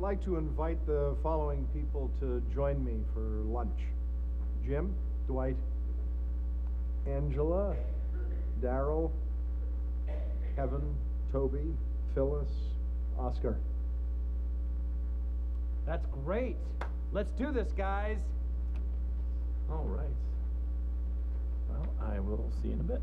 I'd 0.00 0.02
like 0.02 0.24
to 0.24 0.36
invite 0.36 0.78
the 0.86 1.14
following 1.22 1.68
people 1.74 2.10
to 2.20 2.42
join 2.54 2.82
me 2.82 3.04
for 3.12 3.20
lunch. 3.20 3.80
Jim, 4.66 4.94
Dwight, 5.26 5.56
Angela, 7.06 7.76
Darryl, 8.62 9.10
Kevin, 10.56 10.94
Toby, 11.30 11.76
Phyllis, 12.14 12.48
Oscar. 13.18 13.58
That's 15.84 16.06
great. 16.24 16.56
Let's 17.12 17.32
do 17.32 17.52
this, 17.52 17.70
guys. 17.72 18.20
All 19.70 19.84
right. 19.84 20.08
Well, 21.68 21.86
I 22.10 22.20
will 22.20 22.50
see 22.62 22.68
you 22.68 22.74
in 22.74 22.80
a 22.80 22.84
bit. 22.84 23.02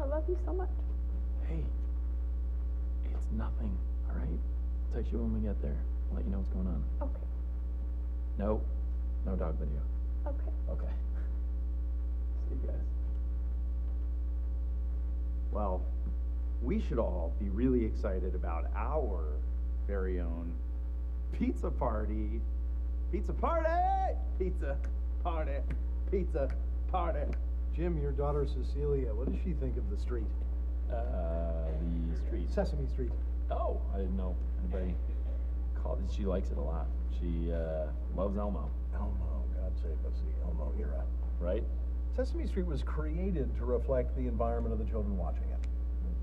I 0.00 0.06
love 0.06 0.24
you 0.26 0.38
so 0.46 0.54
much. 0.54 0.70
Hey, 1.46 1.62
it's 3.04 3.26
nothing, 3.32 3.76
all 4.08 4.16
right? 4.16 4.28
I'll 4.30 4.96
text 4.96 5.12
you 5.12 5.18
when 5.18 5.34
we 5.34 5.46
get 5.46 5.60
there. 5.60 5.76
I'll 6.12 6.16
let 6.16 6.26
you 6.26 6.30
know 6.30 6.38
what's 6.38 6.50
going 6.50 6.66
on. 6.66 6.82
Okay, 7.00 7.24
No, 8.38 8.60
no 9.24 9.34
dog 9.34 9.56
video. 9.58 9.80
okay. 10.26 10.50
Okay. 10.70 10.92
See 12.50 12.56
you 12.62 12.66
guys. 12.68 12.76
Well, 15.52 15.80
we 16.62 16.80
should 16.82 16.98
all 16.98 17.32
be 17.40 17.48
really 17.48 17.84
excited 17.84 18.34
about 18.34 18.66
our 18.76 19.24
very 19.86 20.20
own 20.20 20.52
pizza 21.32 21.70
party. 21.70 22.40
Pizza 23.10 23.32
party! 23.32 23.68
Pizza 24.38 24.76
party! 25.22 25.58
Pizza 26.10 26.48
party! 26.90 27.20
Jim, 27.74 28.00
your 28.02 28.12
daughter 28.12 28.46
Cecilia, 28.46 29.14
what 29.14 29.30
does 29.32 29.40
she 29.42 29.52
think 29.54 29.76
of 29.78 29.88
the 29.90 29.96
street? 29.98 30.26
Uh, 30.90 30.94
the 32.12 32.16
street. 32.26 32.50
Sesame 32.52 32.86
Street. 32.92 33.10
Oh, 33.50 33.80
I 33.94 33.98
didn't 33.98 34.16
know 34.16 34.34
anybody 34.62 34.94
called 35.82 35.98
it. 36.06 36.12
She 36.14 36.24
likes 36.24 36.50
it 36.50 36.56
a 36.58 36.60
lot. 36.60 36.86
She 37.20 37.52
uh, 37.52 37.86
loves 38.16 38.36
Elmo, 38.36 38.70
Elmo, 38.94 39.44
God 39.56 39.72
save 39.76 39.92
us, 40.06 40.18
the 40.24 40.44
Elmo 40.46 40.72
era. 40.78 41.02
right? 41.40 41.62
Sesame 42.16 42.46
Street 42.46 42.66
was 42.66 42.82
created 42.82 43.54
to 43.56 43.64
reflect 43.64 44.14
the 44.16 44.26
environment 44.28 44.72
of 44.72 44.78
the 44.78 44.90
children 44.90 45.16
watching 45.16 45.44
it. 45.44 45.60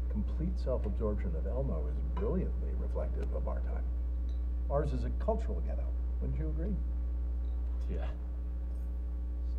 The 0.07 0.11
complete 0.13 0.57
self-absorption 0.63 1.33
of 1.35 1.47
Elmo 1.47 1.87
is 1.87 1.95
brilliantly 2.19 2.69
reflective 2.79 3.33
of 3.33 3.47
our 3.47 3.59
time. 3.61 3.83
Ours 4.69 4.93
is 4.93 5.03
a 5.05 5.09
cultural 5.23 5.61
ghetto. 5.67 5.85
Wouldn't 6.21 6.39
you 6.39 6.49
agree? 6.49 6.75
Yeah. 7.91 8.05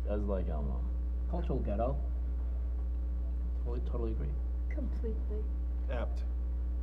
She 0.03 0.09
does 0.09 0.21
like 0.23 0.47
Elmo. 0.47 0.79
Cultural 1.29 1.59
ghetto. 1.59 1.97
Totally, 3.65 3.81
totally 3.91 4.11
agree. 4.11 4.27
Completely. 4.69 5.43
Apt, 5.91 6.21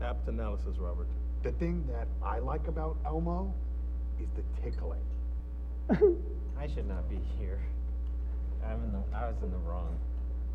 apt 0.02 0.28
analysis, 0.28 0.76
Robert. 0.78 1.06
The 1.42 1.52
thing 1.52 1.84
that 1.92 2.08
I 2.22 2.38
like 2.38 2.66
about 2.68 2.96
Elmo 3.06 3.52
is 4.20 4.28
the 4.36 4.42
tickling. 4.62 5.00
I 6.58 6.66
should 6.66 6.88
not 6.88 7.08
be 7.08 7.18
here. 7.38 7.60
I'm 8.64 8.82
in 8.84 8.92
the. 8.92 9.16
I 9.16 9.26
was 9.26 9.36
in 9.42 9.50
the 9.50 9.58
wrong. 9.58 9.96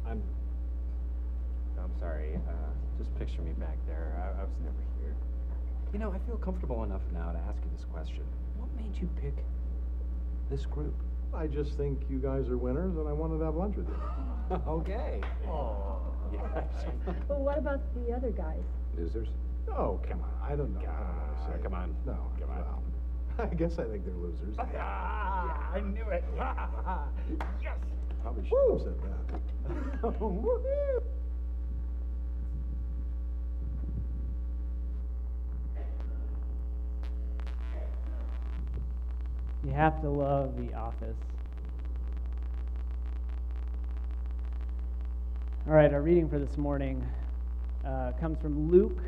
I'm. 0.05 0.21
I'm 1.81 1.91
sorry. 1.99 2.36
Uh, 2.47 2.52
just 2.97 3.17
picture 3.17 3.41
me 3.41 3.52
back 3.53 3.77
there. 3.88 4.14
I, 4.17 4.41
I 4.41 4.44
was 4.44 4.53
never 4.64 4.75
here. 5.02 5.16
You 5.94 5.99
know, 5.99 6.11
I 6.11 6.19
feel 6.27 6.38
comfortable 6.38 6.83
enough 6.83 7.02
now 7.14 7.31
to 7.31 7.39
ask 7.39 7.58
you 7.64 7.69
this 7.75 7.86
question. 7.86 8.23
What 8.58 8.69
made 8.75 8.99
you 9.02 9.09
pick 9.21 9.33
this 10.49 10.66
group? 10.66 10.94
I 11.33 11.47
just 11.47 11.77
think 11.77 11.99
you 12.09 12.19
guys 12.19 12.47
are 12.49 12.58
winners, 12.58 12.95
and 12.97 13.08
I 13.08 13.14
wanted 13.14 13.39
to 13.39 13.45
have 13.45 13.55
lunch 13.55 13.75
with 13.77 13.88
you. 13.88 14.55
okay. 14.67 15.21
Oh. 15.47 15.99
Yeah. 16.33 16.64
But 17.27 17.41
what 17.41 17.59
about 17.59 17.80
the 17.94 18.11
other 18.11 18.31
guys? 18.31 18.64
Losers. 18.97 19.27
Oh, 19.69 19.99
come 20.08 20.22
on, 20.22 20.30
I 20.52 20.55
don't 20.55 20.73
know. 20.73 20.80
I 20.81 20.83
don't 20.83 21.16
know 21.17 21.23
what 21.33 21.47
to 21.52 21.58
say. 21.58 21.63
come 21.63 21.73
on. 21.73 21.95
No, 22.05 22.17
Come 22.39 22.49
on. 22.52 22.58
well, 22.58 22.83
I 23.52 23.54
guess 23.55 23.80
I 23.80 23.83
think 23.86 24.05
they're 24.05 24.14
losers. 24.15 24.55
Ah, 24.59 25.71
I 25.73 25.80
knew 25.80 26.08
it. 26.09 26.23
yes. 27.61 27.77
Probably 28.21 28.48
shouldn't 28.48 28.71
have 28.71 28.82
said 28.82 29.02
that. 30.03 30.20
Woohoo. 30.20 31.02
You 39.65 39.71
have 39.71 40.02
to 40.02 40.09
love 40.09 40.58
The 40.58 40.73
Office. 40.73 41.15
All 45.67 45.73
right, 45.73 45.93
our 45.93 46.02
reading 46.02 46.27
for 46.27 46.37
this 46.37 46.58
morning 46.58 47.02
uh, 47.86 48.11
comes 48.20 48.39
from 48.39 48.71
Luke 48.71 48.99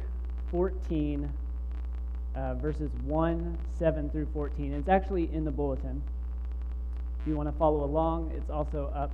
14, 0.51 1.29
uh, 2.35 2.53
verses 2.55 2.91
1, 3.05 3.57
7 3.77 4.09
through 4.09 4.27
14. 4.33 4.73
It's 4.73 4.89
actually 4.89 5.29
in 5.33 5.45
the 5.45 5.51
bulletin. 5.51 6.01
If 7.21 7.27
you 7.27 7.35
want 7.35 7.49
to 7.51 7.57
follow 7.57 7.83
along, 7.83 8.31
it's 8.35 8.49
also 8.49 8.91
up. 8.93 9.11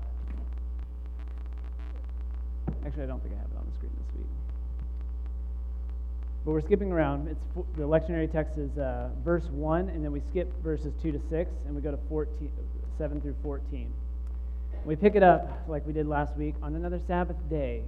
Actually, 2.86 3.04
I 3.04 3.06
don't 3.08 3.22
think 3.22 3.36
I 3.36 3.38
have 3.38 3.52
it 3.52 3.58
on 3.58 3.66
the 3.70 3.78
screen 3.78 3.92
this 3.96 4.18
week. 4.18 4.28
But 6.44 6.52
we're 6.52 6.62
skipping 6.62 6.92
around. 6.92 7.28
It's 7.28 7.46
the 7.78 7.84
lectionary 7.84 8.32
text 8.32 8.58
is 8.58 8.76
uh, 8.78 9.12
verse 9.24 9.46
1, 9.46 9.90
and 9.90 10.04
then 10.04 10.12
we 10.12 10.22
skip 10.32 10.52
verses 10.64 10.94
2 11.02 11.12
to 11.12 11.22
6, 11.30 11.52
and 11.66 11.76
we 11.76 11.82
go 11.82 11.92
to 11.92 12.00
14, 12.10 12.52
7 12.98 13.22
through 13.22 13.36
14. 13.44 13.94
We 14.84 14.96
pick 14.96 15.16
it 15.16 15.22
up 15.22 15.66
like 15.68 15.86
we 15.86 15.94
did 15.94 16.08
last 16.08 16.36
week 16.36 16.56
on 16.64 16.76
another 16.76 17.00
Sabbath 17.08 17.38
day. 17.50 17.84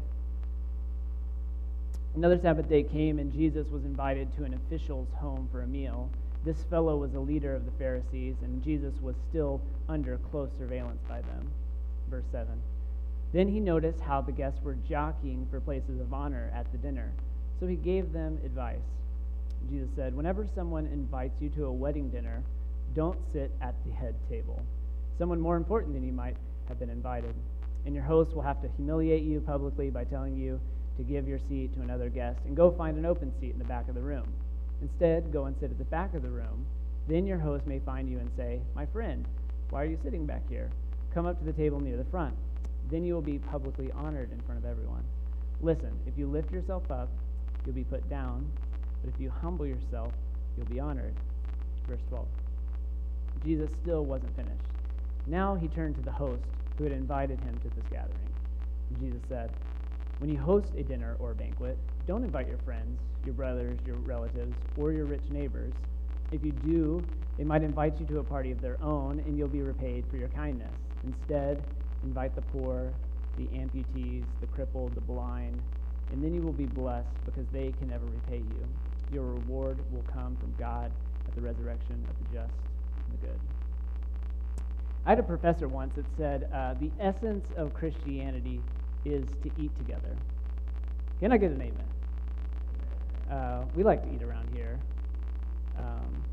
Another 2.16 2.38
Sabbath 2.38 2.70
day 2.70 2.84
came, 2.84 3.18
and 3.18 3.34
Jesus 3.34 3.68
was 3.70 3.86
invited 3.86 4.36
to 4.38 4.44
an 4.44 4.54
official's 4.54 5.08
home 5.16 5.50
for 5.52 5.64
a 5.64 5.68
meal. 5.68 6.12
This 6.46 6.64
fellow 6.70 6.96
was 6.96 7.16
a 7.16 7.20
leader 7.20 7.56
of 7.56 7.66
the 7.66 7.72
Pharisees, 7.72 8.36
and 8.44 8.64
Jesus 8.64 8.94
was 9.02 9.16
still 9.30 9.60
under 9.90 10.20
close 10.30 10.52
surveillance 10.60 11.02
by 11.10 11.22
them. 11.22 11.50
Verse 12.12 12.26
7. 12.32 12.48
Then 13.32 13.48
he 13.48 13.60
noticed 13.60 14.00
how 14.00 14.22
the 14.22 14.32
guests 14.32 14.62
were 14.62 14.78
jockeying 14.88 15.48
for 15.50 15.60
places 15.60 16.00
of 16.00 16.14
honor 16.14 16.52
at 16.54 16.72
the 16.72 16.78
dinner. 16.78 17.12
So 17.60 17.66
he 17.66 17.76
gave 17.76 18.14
them 18.14 18.38
advice. 18.46 18.78
Jesus 19.68 19.90
said, 19.96 20.16
Whenever 20.16 20.46
someone 20.54 20.86
invites 20.86 21.42
you 21.42 21.50
to 21.50 21.66
a 21.66 21.74
wedding 21.74 22.10
dinner, 22.10 22.44
don't 22.94 23.18
sit 23.32 23.52
at 23.60 23.74
the 23.86 23.92
head 23.92 24.14
table. 24.30 24.62
Someone 25.18 25.40
more 25.40 25.58
important 25.58 25.96
than 25.96 26.06
you 26.06 26.14
might 26.14 26.36
have 26.68 26.78
been 26.78 26.92
invited. 26.92 27.34
And 27.88 27.96
your 27.96 28.04
host 28.04 28.36
will 28.36 28.44
have 28.44 28.62
to 28.62 28.70
humiliate 28.76 29.24
you 29.24 29.40
publicly 29.42 29.90
by 29.90 30.04
telling 30.04 30.38
you 30.38 30.60
to 30.98 31.04
give 31.04 31.28
your 31.28 31.40
seat 31.50 31.74
to 31.76 31.82
another 31.82 32.10
guest 32.10 32.40
and 32.46 32.56
go 32.56 32.72
find 32.72 32.98
an 32.98 33.06
open 33.06 33.32
seat 33.40 33.52
in 33.52 33.60
the 33.60 33.66
back 33.66 33.88
of 33.90 33.96
the 33.96 34.02
room. 34.02 34.32
Instead, 34.82 35.32
go 35.32 35.46
and 35.46 35.56
sit 35.60 35.72
at 35.72 35.78
the 35.78 35.86
back 35.86 36.14
of 36.14 36.22
the 36.22 36.30
room. 36.30 36.66
Then 37.08 37.26
your 37.26 37.40
host 37.40 37.66
may 37.66 37.80
find 37.80 38.10
you 38.10 38.20
and 38.20 38.30
say, 38.38 38.62
My 38.76 38.86
friend, 38.86 39.26
why 39.70 39.82
are 39.82 39.86
you 39.86 39.98
sitting 40.04 40.26
back 40.26 40.48
here? 40.50 40.70
Come 41.14 41.26
up 41.26 41.40
to 41.40 41.46
the 41.46 41.54
table 41.54 41.80
near 41.80 41.98
the 41.98 42.06
front. 42.06 42.36
Then 42.92 43.04
you 43.04 43.14
will 43.14 43.22
be 43.22 43.40
publicly 43.40 43.92
honored 43.92 44.32
in 44.32 44.42
front 44.42 44.64
of 44.64 44.70
everyone. 44.70 45.04
Listen, 45.62 45.98
if 46.06 46.18
you 46.18 46.28
lift 46.28 46.52
yourself 46.52 46.90
up, 46.92 47.10
you'll 47.66 47.76
be 47.76 47.84
put 47.84 48.08
down, 48.10 48.50
but 49.02 49.14
if 49.14 49.20
you 49.20 49.30
humble 49.30 49.66
yourself, 49.66 50.14
you'll 50.58 50.68
be 50.68 50.80
honored. 50.80 51.16
Verse 51.88 52.02
12. 52.10 52.28
Jesus 53.46 53.70
still 53.82 54.06
wasn't 54.06 54.36
finished. 54.36 54.64
Now 55.28 55.56
he 55.56 55.68
turned 55.68 55.96
to 55.96 56.02
the 56.02 56.12
host 56.12 56.44
who 56.78 56.84
had 56.84 56.94
invited 56.94 57.40
him 57.40 57.58
to 57.60 57.70
this 57.70 57.86
gathering. 57.90 58.30
And 58.90 59.00
Jesus 59.00 59.22
said, 59.30 59.52
When 60.24 60.30
you 60.30 60.40
host 60.40 60.70
a 60.78 60.84
dinner 60.84 61.18
or 61.20 61.32
a 61.32 61.36
banquet, 61.36 61.78
don't 62.08 62.24
invite 62.24 62.48
your 62.48 62.60
friends, 62.60 62.98
your 63.26 63.34
brothers, 63.34 63.78
your 63.86 63.98
relatives, 63.98 64.56
or 64.78 64.94
your 64.94 65.04
rich 65.04 65.30
neighbors. 65.30 65.74
If 66.32 66.46
you 66.46 66.54
do, 66.54 67.06
they 67.38 67.44
might 67.44 67.62
invite 67.62 68.00
you 68.00 68.06
to 68.06 68.20
a 68.20 68.24
party 68.24 68.50
of 68.50 68.62
their 68.62 68.82
own, 68.82 69.20
and 69.20 69.38
you'll 69.38 69.50
be 69.50 69.62
repaid 69.62 70.06
for 70.10 70.16
your 70.16 70.30
kindness. 70.30 70.72
Instead, 71.04 71.62
invite 72.06 72.36
the 72.36 72.42
poor, 72.42 72.94
the 73.38 73.48
amputees, 73.48 74.24
the 74.40 74.48
crippled, 74.48 74.96
the 74.96 75.02
blind, 75.02 75.62
and 76.14 76.24
then 76.24 76.34
you 76.34 76.42
will 76.42 76.54
be 76.54 76.68
blessed 76.68 77.26
because 77.26 77.46
they 77.52 77.74
can 77.78 77.90
never 77.90 78.06
repay 78.06 78.38
you. 78.38 78.66
Your 79.12 79.24
reward 79.24 79.78
will 79.92 80.06
come 80.14 80.38
from 80.38 80.56
God 80.58 80.90
at 81.28 81.36
the 81.36 81.42
resurrection 81.42 82.02
of 82.10 82.16
the 82.26 82.38
just 82.38 82.54
and 83.10 83.20
the 83.20 83.28
good. 83.28 83.40
I 85.06 85.10
had 85.10 85.20
a 85.20 85.24
professor 85.24 85.68
once 85.68 85.92
that 85.98 86.06
said 86.16 86.50
uh, 86.54 86.76
the 86.80 86.92
essence 87.02 87.44
of 87.58 87.74
Christianity 87.74 88.62
is 89.06 89.26
to 89.44 89.52
eat 89.62 89.76
together. 89.78 90.16
Can 91.20 91.32
I 91.32 91.38
get 91.38 91.52
an 91.52 91.62
amen? 91.62 91.88
Uh, 93.32 93.66
we 93.76 93.84
like 93.84 94.04
to 94.04 94.14
eat 94.14 94.24
around 94.24 94.48
here. 94.54 94.80
Um, 95.78 96.24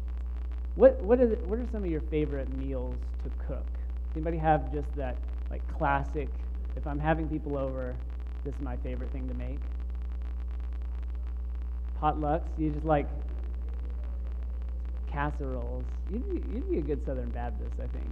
what 0.75 1.01
what 1.03 1.21
is 1.21 1.37
what 1.47 1.59
are 1.59 1.67
some 1.73 1.85
of 1.85 1.91
your 1.91 2.01
favorite 2.03 2.49
meals 2.57 2.97
to 3.25 3.31
cook? 3.47 3.67
Anybody 4.15 4.39
have 4.39 4.73
just 4.73 4.95
that 4.97 5.17
like 5.51 5.63
classic? 5.77 6.29
If 6.77 6.87
I'm 6.87 6.99
having 6.99 7.29
people 7.29 7.57
over, 7.57 7.97
this 8.45 8.55
is 8.55 8.61
my 8.61 8.77
favorite 8.79 9.11
thing 9.13 9.29
to 9.29 9.35
make. 9.35 9.59
Potlucks. 12.01 12.49
You 12.59 12.71
just 12.71 12.85
like 12.85 13.07
casseroles. 15.11 15.85
You'd 16.11 16.29
be, 16.29 16.55
you'd 16.55 16.71
be 16.71 16.79
a 16.79 16.83
good 16.83 17.05
Southern 17.05 17.31
Baptist, 17.31 17.75
I 17.79 17.87
think. 17.89 18.11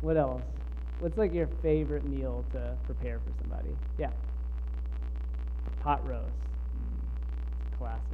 What 0.00 0.16
else? 0.16 0.42
What's 1.00 1.16
like 1.16 1.32
your 1.32 1.48
favorite 1.62 2.04
meal 2.04 2.44
to 2.52 2.76
prepare 2.84 3.18
for 3.20 3.32
somebody? 3.40 3.74
Yeah. 3.98 4.10
Pot 5.82 6.06
roast. 6.06 6.26
Mm. 6.76 7.78
Classic. 7.78 8.04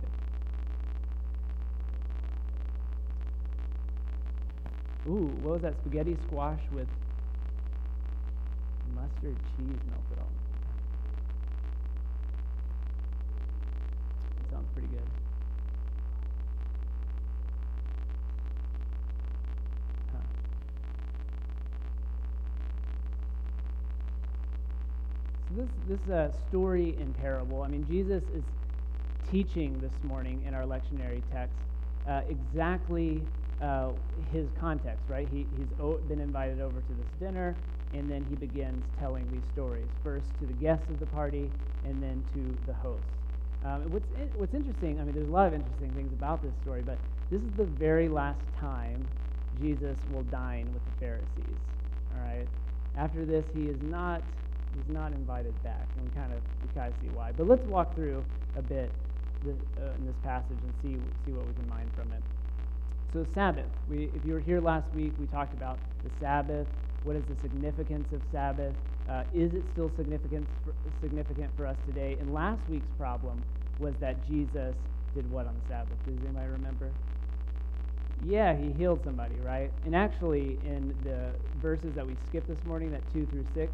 Ooh, 5.09 5.31
what 5.43 5.55
was 5.55 5.62
that? 5.62 5.75
Spaghetti 5.81 6.17
squash 6.27 6.61
with 6.73 6.87
mustard 8.94 9.37
cheese 9.56 9.81
melted 9.91 10.19
on. 10.19 10.33
That 14.43 14.56
sounds 14.56 14.69
pretty 14.75 14.88
good. 14.88 15.25
This 25.86 25.98
this 25.98 26.14
uh, 26.14 26.30
story 26.48 26.96
in 27.00 27.12
parable. 27.14 27.62
I 27.62 27.68
mean, 27.68 27.86
Jesus 27.86 28.22
is 28.34 28.44
teaching 29.30 29.80
this 29.80 29.92
morning 30.02 30.42
in 30.46 30.54
our 30.54 30.64
lectionary 30.64 31.22
text 31.32 31.56
uh, 32.08 32.20
exactly 32.28 33.22
uh, 33.60 33.90
his 34.32 34.46
context, 34.60 35.02
right? 35.08 35.26
He, 35.32 35.46
he's 35.56 35.68
been 36.08 36.20
invited 36.20 36.60
over 36.60 36.80
to 36.80 36.88
this 36.88 37.06
dinner, 37.18 37.56
and 37.94 38.10
then 38.10 38.24
he 38.28 38.36
begins 38.36 38.84
telling 38.98 39.28
these 39.32 39.42
stories 39.52 39.86
first 40.04 40.26
to 40.40 40.46
the 40.46 40.52
guests 40.54 40.88
of 40.90 41.00
the 41.00 41.06
party, 41.06 41.50
and 41.84 42.02
then 42.02 42.22
to 42.34 42.56
the 42.66 42.74
host. 42.74 43.02
Um, 43.64 43.90
what's 43.90 44.06
in, 44.20 44.28
what's 44.38 44.54
interesting? 44.54 45.00
I 45.00 45.04
mean, 45.04 45.14
there's 45.14 45.28
a 45.28 45.32
lot 45.32 45.48
of 45.48 45.54
interesting 45.54 45.90
things 45.92 46.12
about 46.12 46.42
this 46.42 46.52
story, 46.62 46.82
but 46.82 46.98
this 47.30 47.40
is 47.40 47.50
the 47.56 47.64
very 47.64 48.08
last 48.08 48.40
time 48.60 49.04
Jesus 49.60 49.96
will 50.12 50.22
dine 50.24 50.72
with 50.72 50.84
the 50.84 51.00
Pharisees. 51.00 51.58
All 52.14 52.22
right. 52.22 52.46
After 52.96 53.24
this, 53.24 53.44
he 53.54 53.64
is 53.64 53.76
not 53.82 54.22
he's 54.76 54.94
not 54.94 55.12
invited 55.12 55.55
back, 55.64 55.87
and 55.96 56.05
we 56.05 56.11
kind 56.14 56.32
of 56.32 56.40
we 56.62 56.69
kind 56.78 56.93
of 56.93 56.94
see 57.00 57.08
why. 57.08 57.32
But 57.32 57.49
let's 57.49 57.64
walk 57.64 57.94
through 57.94 58.25
a 58.56 58.62
bit 58.62 58.93
uh, 59.46 59.96
in 59.99 60.06
this 60.06 60.17
passage 60.23 60.58
and 60.62 60.73
see 60.82 60.99
see 61.25 61.32
what 61.32 61.46
we 61.46 61.55
can 61.55 61.69
mine 61.69 61.90
from 61.96 62.12
it. 62.12 62.23
So 63.12 63.25
Sabbath. 63.34 63.70
We, 63.88 64.11
if 64.14 64.26
you 64.26 64.34
were 64.34 64.40
here 64.40 64.61
last 64.61 64.87
week, 64.94 65.12
we 65.19 65.26
talked 65.26 65.55
about 65.55 65.78
the 66.05 66.11
Sabbath. 66.20 66.67
What 67.05 67.17
is 67.17 67.23
the 67.25 67.40
significance 67.40 68.12
of 68.12 68.20
Sabbath? 68.32 68.75
Uh, 69.08 69.23
is 69.32 69.55
it 69.55 69.62
still 69.73 69.90
significant 69.96 70.46
for, 70.64 70.75
significant 71.00 71.50
for 71.56 71.67
us 71.67 71.76
today? 71.87 72.17
And 72.20 72.34
last 72.34 72.61
week's 72.69 72.90
problem 72.99 73.43
was 73.78 73.94
that 74.00 74.26
Jesus 74.26 74.75
did 75.14 75.31
what 75.31 75.46
on 75.46 75.55
the 75.55 75.73
Sabbath? 75.73 75.96
Does 76.05 76.19
anybody 76.25 76.49
remember? 76.49 76.90
Yeah, 78.25 78.56
he 78.56 78.73
healed 78.73 79.00
somebody, 79.05 79.37
right? 79.44 79.70
And 79.84 79.94
actually, 79.94 80.58
in 80.64 80.94
the 81.05 81.31
verses 81.61 81.94
that 81.94 82.06
we 82.06 82.17
skipped 82.28 82.49
this 82.49 82.64
morning, 82.67 82.90
that 82.90 83.02
two 83.12 83.26
through 83.26 83.44
six, 83.55 83.73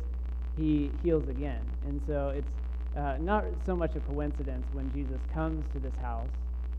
he 0.57 0.93
heals 1.03 1.29
again. 1.29 1.63
And 1.87 2.01
so 2.07 2.29
it's 2.29 2.53
uh, 2.97 3.17
not 3.21 3.45
so 3.65 3.75
much 3.75 3.97
a 3.97 4.01
coincidence 4.01 4.67
when 4.73 4.93
Jesus 4.93 5.21
comes 5.33 5.65
to 5.73 5.79
this 5.79 5.95
house 6.01 6.31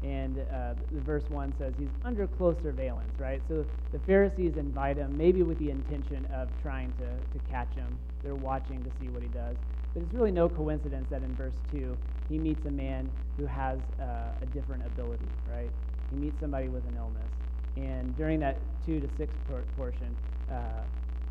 and 0.04 0.40
uh, 0.40 0.74
the 0.92 1.00
verse 1.00 1.24
1 1.30 1.54
says 1.58 1.74
he's 1.78 1.90
under 2.04 2.28
close 2.28 2.58
surveillance, 2.62 3.18
right? 3.18 3.42
So 3.48 3.66
the 3.94 4.00
Pharisees 4.00 4.58
invite 4.58 4.98
him, 4.98 5.18
maybe 5.18 5.44
with 5.44 5.58
the 5.60 5.70
intention 5.70 6.28
of 6.34 6.50
trying 6.62 6.92
to, 6.94 7.06
to 7.06 7.40
catch 7.50 7.74
him. 7.74 7.98
They're 8.22 8.36
watching 8.36 8.84
to 8.84 8.92
see 9.00 9.10
what 9.10 9.24
he 9.24 9.30
does. 9.30 9.56
But 9.94 10.04
it's 10.04 10.14
really 10.14 10.31
no 10.31 10.50
coincidence 10.50 11.08
that 11.10 11.24
in 11.24 11.36
verse 11.36 11.56
2, 11.72 11.98
he 12.28 12.38
meets 12.38 12.66
a 12.66 12.72
man 12.72 13.10
who 13.38 13.46
has 13.46 13.80
uh, 14.00 14.31
a 14.42 14.46
different 14.54 14.86
ability, 14.86 15.30
right? 15.50 15.72
He 16.10 16.18
meets 16.18 16.40
somebody 16.40 16.68
with 16.68 16.86
an 16.86 16.98
illness. 16.98 17.31
And 17.78 18.16
during 18.18 18.40
that 18.42 18.60
2 18.86 19.00
to 19.00 19.10
6 19.18 19.34
por- 19.48 19.64
portion, 19.78 20.18
uh, 20.52 20.84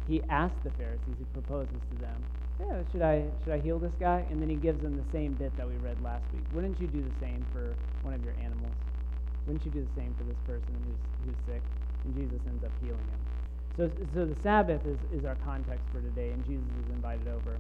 he 0.09 0.23
asks 0.29 0.59
the 0.65 0.71
Pharisees, 0.73 1.17
he 1.19 1.25
proposes 1.33 1.81
to 1.91 1.97
them, 1.97 2.25
yeah, 2.61 2.83
should 2.91 3.03
I 3.03 3.25
should 3.43 3.53
I 3.53 3.61
heal 3.61 3.79
this 3.79 3.95
guy? 3.99 4.25
And 4.31 4.41
then 4.41 4.49
he 4.49 4.57
gives 4.57 4.83
them 4.83 4.97
the 4.97 5.11
same 5.11 5.35
bit 5.35 5.57
that 5.57 5.67
we 5.67 5.77
read 5.77 6.01
last 6.03 6.25
week. 6.33 6.45
Wouldn't 6.53 6.81
you 6.81 6.87
do 6.87 7.03
the 7.03 7.19
same 7.21 7.45
for 7.53 7.75
one 8.03 8.15
of 8.15 8.23
your 8.23 8.35
animals? 8.41 8.75
Wouldn't 9.47 9.65
you 9.65 9.71
do 9.71 9.85
the 9.85 10.01
same 10.01 10.15
for 10.15 10.25
this 10.25 10.39
person 10.47 10.75
who's 10.87 11.01
who's 11.25 11.37
sick? 11.47 11.63
And 12.05 12.15
Jesus 12.15 12.41
ends 12.47 12.63
up 12.65 12.73
healing 12.81 13.07
him. 13.09 13.19
So 13.77 13.91
so 14.15 14.27
the 14.27 14.37
Sabbath 14.43 14.85
is, 14.87 14.99
is 15.13 15.25
our 15.25 15.37
context 15.37 15.87
for 15.93 16.01
today, 16.01 16.31
and 16.31 16.45
Jesus 16.45 16.69
is 16.85 16.91
invited 16.91 17.27
over 17.27 17.59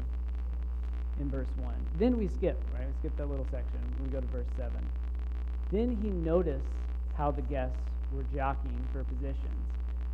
in 1.20 1.30
verse 1.30 1.48
one. 1.56 1.86
Then 1.98 2.16
we 2.16 2.28
skip, 2.28 2.62
right? 2.72 2.86
We 2.86 2.92
skip 2.98 3.16
that 3.16 3.28
little 3.28 3.46
section. 3.50 3.80
We 3.98 4.08
go 4.10 4.20
to 4.20 4.26
verse 4.26 4.46
seven. 4.56 4.86
Then 5.72 5.96
he 6.02 6.10
noticed 6.10 6.68
how 7.14 7.30
the 7.30 7.42
guests 7.42 7.78
were 8.12 8.24
jockeying 8.24 8.86
for 8.92 9.04
positions. 9.04 9.66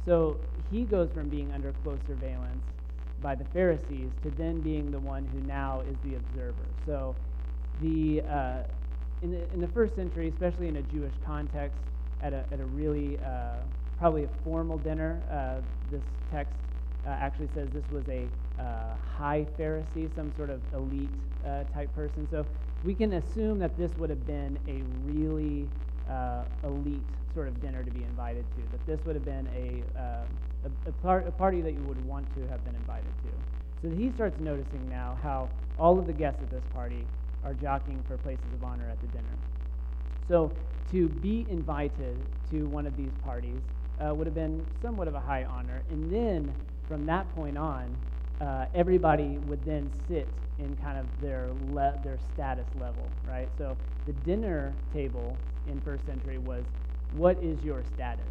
So 0.05 0.39
he 0.71 0.85
goes 0.85 1.11
from 1.13 1.29
being 1.29 1.53
under 1.53 1.73
close 1.83 1.99
surveillance 2.07 2.63
by 3.23 3.35
the 3.35 3.45
Pharisees 3.53 4.11
to 4.23 4.31
then 4.37 4.61
being 4.61 4.91
the 4.91 4.99
one 4.99 5.25
who 5.33 5.41
now 5.41 5.81
is 5.81 5.97
the 6.05 6.17
observer. 6.17 6.67
So, 6.87 7.17
the 7.81 8.23
uh, 8.23 8.63
in 9.23 9.33
the 9.33 9.53
in 9.53 9.61
the 9.61 9.69
first 9.69 9.97
century, 9.97 10.29
especially 10.29 10.69
in 10.69 10.77
a 10.77 10.83
Jewish 10.83 11.15
context, 11.25 11.77
at 12.23 12.33
a 12.33 12.45
at 12.53 12.61
a 12.61 12.65
really 12.65 13.19
uh, 13.19 13.57
probably 13.99 14.25
a 14.25 14.29
formal 14.45 14.79
dinner, 14.79 15.21
uh, 15.31 15.61
this 15.91 16.03
text 16.31 16.55
uh, 17.07 17.11
actually 17.11 17.49
says 17.55 17.69
this 17.73 17.89
was 17.91 18.05
a 18.09 18.27
uh, 18.61 18.95
high 19.17 19.47
Pharisee, 19.59 20.15
some 20.15 20.33
sort 20.37 20.51
of 20.51 20.61
elite 20.75 21.11
uh, 21.47 21.65
type 21.75 21.93
person. 21.95 22.29
So 22.31 22.47
we 22.85 22.95
can 22.95 23.15
assume 23.15 23.59
that 23.61 23.77
this 23.77 23.91
would 23.99 24.11
have 24.11 24.27
been 24.27 24.59
a 24.69 24.83
really 25.05 25.69
elite 26.65 27.03
sort 27.35 27.49
of 27.49 27.61
dinner 27.61 27.83
to 27.83 27.91
be 27.91 28.03
invited 28.03 28.45
to. 28.57 28.63
That 28.73 28.87
this 28.87 29.05
would 29.05 29.15
have 29.15 29.25
been 29.25 29.49
a 29.55 29.83
a, 30.65 30.89
a, 30.89 30.93
par- 30.93 31.25
a 31.27 31.31
party 31.31 31.61
that 31.61 31.73
you 31.73 31.83
would 31.83 32.05
want 32.07 32.27
to 32.35 32.47
have 32.49 32.65
been 32.65 32.75
invited 32.75 33.13
to. 33.23 33.31
So 33.83 33.95
he 33.95 34.11
starts 34.11 34.39
noticing 34.41 34.89
now 34.89 35.17
how 35.23 35.51
all 35.79 35.99
of 35.99 36.07
the 36.07 36.13
guests 36.13 36.43
at 36.43 36.51
this 36.51 36.65
party 36.75 37.07
are 37.45 37.55
jockeying 37.55 38.03
for 38.09 38.17
places 38.17 38.53
of 38.55 38.65
honor 38.65 38.89
at 38.91 39.01
the 39.01 39.07
dinner. 39.09 39.37
So 40.27 40.53
to 40.91 41.09
be 41.09 41.47
invited 41.49 42.17
to 42.51 42.67
one 42.67 42.87
of 42.87 42.97
these 42.97 43.13
parties 43.25 43.61
uh, 44.01 44.15
would 44.15 44.27
have 44.27 44.35
been 44.35 44.65
somewhat 44.83 45.09
of 45.09 45.15
a 45.15 45.21
high 45.21 45.45
honor. 45.45 45.83
And 45.91 46.13
then 46.13 46.53
from 46.89 47.07
that 47.07 47.33
point 47.35 47.57
on, 47.57 47.97
uh, 48.41 48.67
everybody 48.75 49.39
would 49.47 49.65
then 49.65 49.91
sit 50.09 50.29
in 50.59 50.77
kind 50.77 50.99
of 50.99 51.07
their 51.21 51.51
le- 51.71 51.99
their 52.05 52.19
status 52.35 52.67
level, 52.75 53.11
right? 53.27 53.49
So 53.59 53.77
the 54.07 54.13
dinner 54.13 54.75
table 54.93 55.39
in 55.69 55.81
first 55.81 56.05
century 56.07 56.39
was, 56.39 56.65
what 57.13 57.39
is 57.43 57.63
your 57.63 57.83
status? 57.95 58.25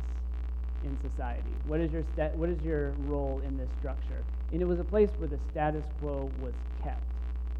In 0.83 0.97
society? 1.01 1.55
What 1.65 1.79
is 1.79 1.91
your 1.91 2.03
sta- 2.03 2.35
what 2.35 2.49
is 2.49 2.61
your 2.61 2.91
role 3.05 3.41
in 3.45 3.57
this 3.57 3.69
structure? 3.79 4.23
And 4.51 4.61
it 4.61 4.65
was 4.65 4.79
a 4.79 4.83
place 4.83 5.09
where 5.17 5.27
the 5.27 5.39
status 5.51 5.85
quo 5.99 6.31
was 6.37 6.53
kept. 6.81 7.01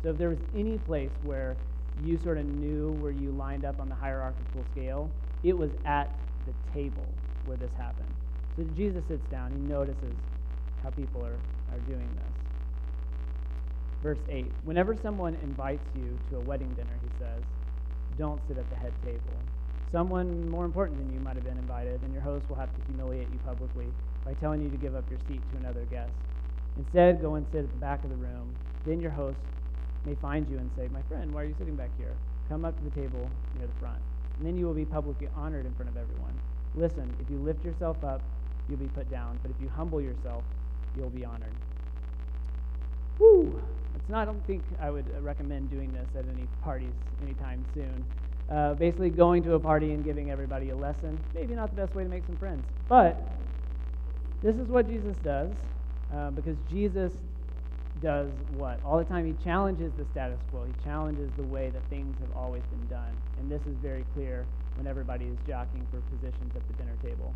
So 0.04 0.10
if 0.10 0.18
there 0.18 0.30
was 0.30 0.40
any 0.56 0.78
place 0.78 1.12
where 1.22 1.58
you 2.02 2.18
sort 2.18 2.38
of 2.38 2.46
knew 2.46 2.92
where 2.92 3.12
you 3.12 3.32
lined 3.32 3.66
up 3.66 3.80
on 3.80 3.90
the 3.90 3.96
hierarchical 3.96 4.66
scale, 4.72 5.10
it 5.44 5.58
was 5.58 5.72
at 5.86 6.10
the 6.46 6.54
table 6.74 7.08
where 7.46 7.58
this 7.58 7.72
happened. 7.78 8.14
So 8.56 8.64
Jesus 8.76 9.04
sits 9.08 9.26
down, 9.30 9.52
he 9.52 9.60
notices 9.60 10.16
how 10.84 10.90
people 10.92 11.26
are, 11.26 11.40
are 11.74 11.80
doing 11.80 12.10
this. 12.16 12.34
Verse 14.04 14.20
8 14.30 14.52
Whenever 14.64 14.96
someone 14.96 15.36
invites 15.44 15.88
you 15.96 16.18
to 16.30 16.38
a 16.38 16.42
wedding 16.42 16.74
dinner, 16.76 16.98
he 17.02 17.10
says, 17.20 17.44
don't 18.18 18.42
sit 18.48 18.58
at 18.58 18.70
the 18.70 18.76
head 18.76 18.94
table 19.04 19.38
Someone 19.92 20.50
more 20.50 20.66
important 20.66 21.00
than 21.00 21.14
you 21.14 21.20
might 21.22 21.36
have 21.36 21.46
been 21.46 21.58
invited, 21.58 22.02
and 22.02 22.12
your 22.12 22.22
host 22.22 22.44
will 22.50 22.58
have 22.58 22.74
to 22.76 22.82
humiliate 22.88 23.32
you 23.32 23.40
publicly 23.46 23.88
by 24.26 24.34
telling 24.34 24.62
you 24.62 24.70
to 24.70 24.76
give 24.76 24.96
up 24.96 25.10
your 25.10 25.20
seat 25.30 25.42
to 25.52 25.58
another 25.58 25.86
guest. 25.86 26.12
Instead, 26.78 27.22
go 27.22 27.36
and 27.36 27.46
sit 27.52 27.64
at 27.64 27.72
the 27.72 27.78
back 27.78 28.04
of 28.04 28.10
the 28.10 28.16
room. 28.18 28.54
Then 28.86 29.00
your 29.00 29.12
host 29.12 29.38
may 30.06 30.16
find 30.16 30.48
you 30.50 30.58
and 30.58 30.70
say, 30.76 30.90
My 30.92 31.02
friend, 31.04 31.34
why 31.34 31.44
are 31.44 31.46
you 31.46 31.56
sitting 31.58 31.76
back 31.76 31.90
here? 31.98 32.14
Come 32.50 32.66
up 32.66 32.78
to 32.78 32.84
the 32.84 32.90
table 32.92 33.30
near 33.58 33.68
the 33.68 33.80
front. 33.80 34.00
And 34.38 34.46
then 34.46 34.58
you 34.58 34.66
will 34.66 34.74
be 34.74 34.86
publicly 34.86 35.30
honored 35.36 35.66
in 35.66 35.74
front 35.76 35.90
of 35.90 35.96
everyone. 35.96 36.38
Listen, 36.76 37.16
if 37.22 37.30
you 37.30 37.38
lift 37.38 37.64
yourself 37.64 38.04
up, 38.04 38.22
you'll 38.68 38.80
be 38.80 38.88
put 38.88 39.10
down. 39.10 39.40
But 39.42 39.52
if 39.52 39.58
you 39.62 39.70
humble 39.70 40.02
yourself, 40.02 40.44
you'll 40.98 41.10
be 41.10 41.24
honored. 41.24 41.56
Woo! 43.20 43.62
It's 43.96 44.10
not, 44.10 44.24
I 44.24 44.26
don't 44.26 44.46
think 44.46 44.64
I 44.82 44.92
would 44.92 45.06
recommend 45.24 45.72
doing 45.72 45.94
this 45.94 46.08
at 46.16 46.26
any 46.36 46.46
parties 46.62 46.94
anytime 47.24 47.66
soon 47.74 48.06
uh, 48.52 48.74
basically 48.76 49.10
going 49.10 49.44
to 49.44 49.54
a 49.54 49.60
party 49.60 49.92
and 49.92 50.04
giving 50.04 50.32
everybody 50.32 50.70
a 50.70 50.76
lesson. 50.76 51.20
Maybe 51.34 51.54
not 51.54 51.70
the 51.70 51.82
best 51.82 51.96
way 51.96 52.04
to 52.04 52.10
make 52.10 52.26
some 52.26 52.38
friends, 52.38 52.64
but 52.88 53.22
this 54.42 54.56
is 54.56 54.68
what 54.68 54.88
Jesus 54.88 55.18
does 55.24 55.52
uh, 56.14 56.32
because 56.32 56.56
Jesus 56.70 57.14
does 58.02 58.30
what? 58.56 58.80
All 58.86 58.98
the 58.98 59.04
time 59.04 59.26
he 59.26 59.34
challenges 59.44 59.92
the 59.98 60.06
status 60.12 60.40
quo. 60.52 60.66
He 60.66 60.84
challenges 60.84 61.30
the 61.36 61.44
way 61.44 61.70
that 61.70 61.82
things 61.90 62.16
have 62.20 62.30
always 62.38 62.64
been 62.64 62.88
done. 62.88 63.12
And 63.40 63.52
this 63.52 63.62
is 63.62 63.76
very 63.82 64.06
clear 64.14 64.46
when 64.76 64.88
everybody 64.88 65.26
is 65.26 65.38
jockeying 65.48 65.88
for 65.92 66.00
positions 66.16 66.56
at 66.56 66.62
the 66.68 66.74
dinner 66.76 66.96
table. 67.04 67.34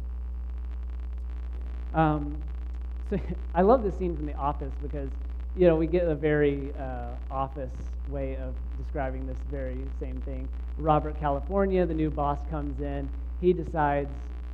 Um, 1.94 2.38
so 3.10 3.20
I 3.54 3.62
love 3.62 3.84
this 3.84 3.98
scene 3.98 4.16
from 4.16 4.26
The 4.26 4.36
Office 4.36 4.72
because 4.82 5.10
you 5.58 5.68
know 5.68 5.76
we 5.76 5.88
get 5.88 6.08
a 6.08 6.16
very 6.16 6.72
uh, 6.80 7.10
office 7.30 7.72
way 8.10 8.36
of 8.38 8.54
describing 8.82 9.26
this 9.28 9.38
very 9.50 9.78
same 10.00 10.22
thing. 10.22 10.48
Robert 10.78 11.20
California, 11.20 11.86
the 11.86 11.94
new 11.94 12.10
boss, 12.10 12.40
comes 12.50 12.80
in. 12.82 13.10
He 13.42 13.54
decides 13.54 14.10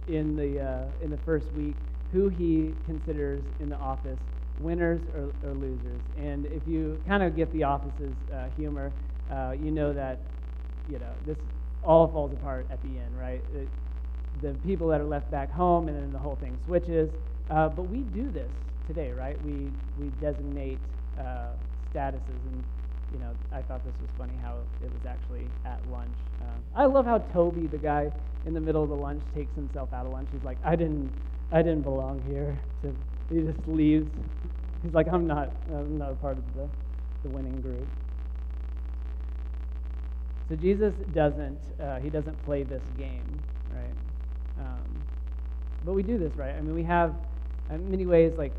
in 0.08 0.36
the 0.36 0.60
uh, 0.60 1.04
in 1.04 1.12
the 1.12 1.18
first 1.25 1.51
week 1.54 1.75
who 2.13 2.30
he 2.30 2.74
considers 2.86 3.44
in 3.60 3.70
the 3.70 3.75
office 3.75 4.20
winners 4.62 5.01
or, 5.16 5.50
or 5.50 5.54
losers. 5.54 6.01
And 6.18 6.46
if 6.48 6.68
you 6.68 7.00
kind 7.08 7.22
of 7.22 7.36
get 7.36 7.51
the 7.54 7.63
office's 7.63 8.13
uh, 8.34 8.46
humor, 8.58 8.92
uh, 9.32 9.54
you 9.62 9.72
know 9.72 9.94
that 9.94 10.20
you 10.89 11.00
know 11.00 11.13
this 11.25 11.38
all 11.84 12.08
falls 12.08 12.32
apart 12.34 12.66
at 12.72 12.82
the 12.82 12.89
end, 12.89 13.20
right? 13.20 13.42
It, 13.56 13.68
the 14.42 14.54
people 14.66 14.88
that 14.89 15.01
are 15.01 15.06
left 15.06 15.30
back 15.32 15.51
home, 15.51 15.88
and 15.88 15.98
then 15.98 16.12
the 16.12 16.20
whole 16.20 16.36
thing 16.36 16.58
switches. 16.66 17.10
Uh, 17.50 17.70
but 17.70 17.84
we 17.84 18.00
do 18.00 18.30
this 18.32 18.50
today, 18.88 19.12
right? 19.12 19.38
We, 19.44 19.70
we 20.00 20.10
designate 20.22 20.79
uh, 21.20 21.51
statuses, 21.94 22.41
and 22.50 22.63
you 23.13 23.20
know, 23.20 23.32
I 23.51 23.62
thought 23.62 23.84
this 23.86 23.94
was 24.01 24.10
funny 24.17 24.34
how 24.41 24.56
it 24.84 24.91
was 24.91 25.06
actually 25.08 25.48
at 25.65 25.79
lunch. 25.91 26.17
Um, 26.41 26.62
I 26.75 26.86
love 26.86 27.06
how 27.06 27.20
Toby, 27.34 27.67
the 27.67 27.77
guy 27.77 28.12
in 28.46 28.53
the 28.53 28.60
middle 28.60 28.84
of 28.84 28.89
the 28.89 28.96
lunch, 28.96 29.22
takes 29.36 29.53
himself 29.56 29.89
out 29.94 30.06
of 30.06 30.12
lunch. 30.12 30.27
He's 30.32 30.44
like, 30.44 30.58
I 30.63 30.75
didn't, 30.75 31.12
I 31.51 31.62
didn't 31.62 31.84
belong 31.84 32.24
here. 32.27 32.60
To, 32.82 32.96
he 33.29 33.41
just 33.41 33.67
leaves. 33.67 34.10
He's 34.84 34.94
like, 34.94 35.08
I'm 35.12 35.27
not, 35.27 35.51
I'm 35.70 35.98
not 35.98 36.12
a 36.12 36.15
part 36.15 36.38
of 36.38 36.44
the, 36.56 36.67
the 37.24 37.29
winning 37.29 37.62
group. 37.62 37.88
So 40.50 40.56
Jesus 40.56 40.94
doesn't, 41.13 41.60
uh, 41.82 42.00
he 42.00 42.10
doesn't 42.10 42.46
play 42.46 42.63
this 42.63 42.84
game, 42.98 43.41
right? 43.74 44.65
Um, 44.65 45.03
but 45.86 45.94
we 45.94 46.03
do 46.03 46.17
this, 46.17 46.32
right? 46.38 46.56
I 46.56 46.62
mean, 46.62 46.74
we 46.74 46.84
have, 46.84 47.13
in 47.70 47.91
many 47.91 48.06
ways, 48.06 48.32
like, 48.38 48.53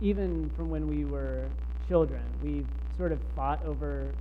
even 0.00 0.50
from 0.56 0.70
when 0.70 0.88
we 0.88 1.04
were 1.04 1.48
children, 1.88 2.22
we've 2.42 2.66
sort 2.96 3.12
of 3.12 3.18
fought 3.36 3.64
over 3.66 4.12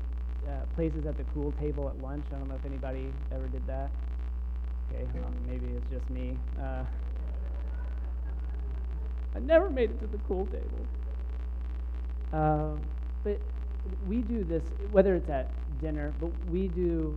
uh, 0.48 0.52
places 0.76 1.06
at 1.06 1.18
the 1.18 1.24
cool 1.34 1.54
table 1.60 1.88
at 1.90 2.02
lunch. 2.02 2.24
I 2.34 2.38
don't 2.38 2.50
know 2.50 2.56
if 2.56 2.66
anybody 2.66 3.12
ever 3.34 3.48
did 3.48 3.66
that. 3.68 3.90
Okay, 4.92 5.04
um, 5.20 5.34
maybe 5.48 5.68
it's 5.68 5.92
just 5.92 6.10
me. 6.10 6.36
Uh, 6.60 6.84
I 9.36 9.40
never 9.40 9.70
made 9.70 9.92
it 9.92 10.00
to 10.02 10.08
the 10.08 10.18
cool 10.28 10.48
table. 10.48 10.88
Um, 12.34 12.82
but 13.24 13.40
we 14.08 14.18
do 14.18 14.44
this, 14.44 14.64
whether 14.92 15.16
it's 15.16 15.30
at 15.30 15.50
dinner, 15.82 16.14
but 16.20 16.32
we 16.52 16.68
do 16.68 17.16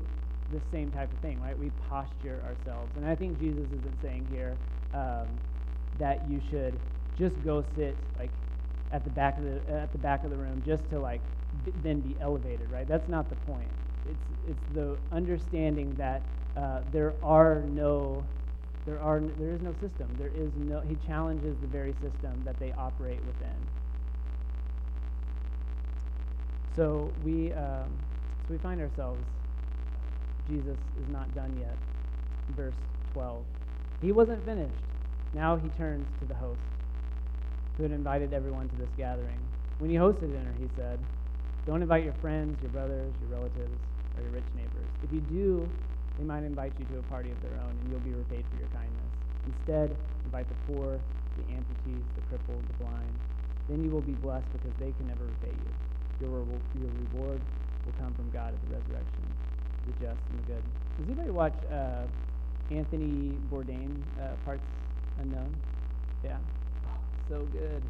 the 0.53 0.61
same 0.71 0.91
type 0.91 1.11
of 1.13 1.19
thing, 1.21 1.41
right? 1.41 1.59
We 1.59 1.71
posture 1.89 2.43
ourselves. 2.45 2.91
And 2.97 3.07
I 3.07 3.15
think 3.15 3.41
Jesus 3.41 3.65
isn't 3.67 4.03
saying 4.03 4.27
here 4.31 4.57
um, 4.95 5.27
that 5.99 6.21
you 6.29 6.41
should 6.51 6.79
just 7.19 7.35
go 7.45 7.65
sit 7.77 7.97
like 8.19 8.31
at 8.93 9.05
the 9.05 9.11
back 9.11 9.39
of 9.39 9.45
the 9.45 9.61
at 9.71 9.93
the 9.93 9.99
back 9.99 10.25
of 10.25 10.31
the 10.31 10.37
room 10.37 10.63
just 10.65 10.89
to 10.91 11.01
like 11.01 11.21
b- 11.65 11.73
then 11.83 12.01
be 12.01 12.17
elevated, 12.21 12.71
right? 12.71 12.87
That's 12.89 13.09
not 13.09 13.29
the 13.31 13.37
point. 13.37 13.71
It's 14.09 14.51
it's 14.51 14.75
the 14.75 14.97
understanding 15.13 15.95
that 15.97 16.23
uh, 16.57 16.81
there 16.93 17.15
are 17.23 17.63
no 17.69 18.25
there 18.87 19.01
are 19.01 19.21
there 19.39 19.53
is 19.53 19.63
no 19.63 19.73
system. 19.73 20.09
There 20.19 20.33
is 20.35 20.51
no. 20.57 20.81
He 20.81 20.97
challenges 21.07 21.57
the 21.61 21.69
very 21.69 21.93
system 22.03 22.43
that 22.45 22.59
they 22.59 22.73
operate 22.73 23.21
within. 23.25 23.57
So 26.75 27.13
we 27.25 27.53
um, 27.53 27.91
so 28.47 28.55
we 28.55 28.59
find 28.59 28.81
ourselves. 28.81 29.25
Jesus 30.49 30.79
is 31.01 31.09
not 31.09 31.33
done 31.35 31.57
yet. 31.57 31.77
Verse 32.57 32.75
12. 33.13 33.45
He 34.01 34.11
wasn't 34.13 34.45
finished. 34.45 34.85
Now 35.33 35.57
he 35.57 35.69
turns 35.71 36.07
to 36.19 36.27
the 36.27 36.35
host, 36.35 36.61
who 37.77 37.83
had 37.85 37.93
invited 37.93 38.33
everyone 38.33 38.69
to 38.69 38.77
this 38.77 38.91
gathering. 38.97 39.39
When 39.79 39.91
he 39.91 39.97
hosted 39.97 40.33
dinner, 40.33 40.55
he 40.59 40.69
said, 40.77 40.99
"Don't 41.67 41.83
invite 41.83 42.05
your 42.05 42.15
friends, 42.21 42.61
your 42.63 42.71
brothers, 42.71 43.13
your 43.21 43.31
relatives, 43.31 43.79
or 44.17 44.23
your 44.23 44.33
rich 44.33 44.49
neighbors. 44.55 44.89
If 45.03 45.13
you 45.13 45.21
do, 45.21 45.69
they 46.19 46.25
might 46.25 46.45
invite 46.45 46.73
you 46.79 46.85
to 46.87 46.99
a 46.99 47.03
party 47.09 47.31
of 47.31 47.41
their 47.43 47.57
own, 47.65 47.73
and 47.73 47.91
you'll 47.91 48.05
be 48.05 48.13
repaid 48.13 48.45
for 48.51 48.57
your 48.59 48.69
kindness. 48.69 49.11
Instead, 49.47 49.97
invite 50.25 50.49
the 50.49 50.59
poor, 50.67 51.01
the 51.37 51.45
amputees, 51.55 52.05
the 52.15 52.23
crippled, 52.29 52.63
the 52.69 52.77
blind. 52.85 53.15
Then 53.69 53.83
you 53.83 53.91
will 53.91 54.05
be 54.05 54.13
blessed 54.13 54.47
because 54.53 54.75
they 54.79 54.93
can 54.93 55.09
never 55.09 55.25
repay 55.25 55.55
you. 55.57 55.71
Your, 56.21 56.41
re- 56.41 56.81
your 56.81 56.91
reward 56.91 57.41
will 57.87 57.95
come 57.99 58.15
from 58.15 58.31
God 58.31 58.55
at 58.55 58.61
the 58.69 58.75
resurrection, 58.75 59.25
the 59.87 59.93
just 60.05 60.21
and 60.31 60.39
the 60.39 60.47
good. 60.53 60.63
Does 60.99 61.07
anybody 61.09 61.31
watch 61.31 61.57
uh, 61.73 62.07
Anthony 62.71 63.39
Bourdain, 63.51 64.03
uh, 64.21 64.37
Parts 64.45 64.63
Unknown? 65.19 65.51
Yeah. 66.23 66.37
So 67.29 67.47
good. 67.53 67.83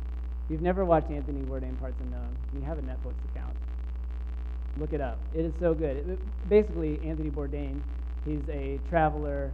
If 0.45 0.51
you've 0.51 0.63
never 0.63 0.85
watched 0.85 1.11
Anthony 1.11 1.41
Bourdain, 1.43 1.79
Parts 1.81 1.97
Unknown, 2.01 2.37
you 2.55 2.63
have 2.63 2.79
a 2.79 2.83
Netflix 2.83 3.15
account, 3.33 3.57
look 4.79 4.93
it 4.93 5.01
up. 5.01 5.19
It 5.35 5.45
is 5.45 5.53
so 5.61 5.75
good. 5.75 5.97
It, 5.97 6.49
basically, 6.49 7.01
Anthony 7.05 7.31
Bourdain, 7.31 7.81
he's 8.25 8.43
a 8.51 8.79
traveler, 8.89 9.51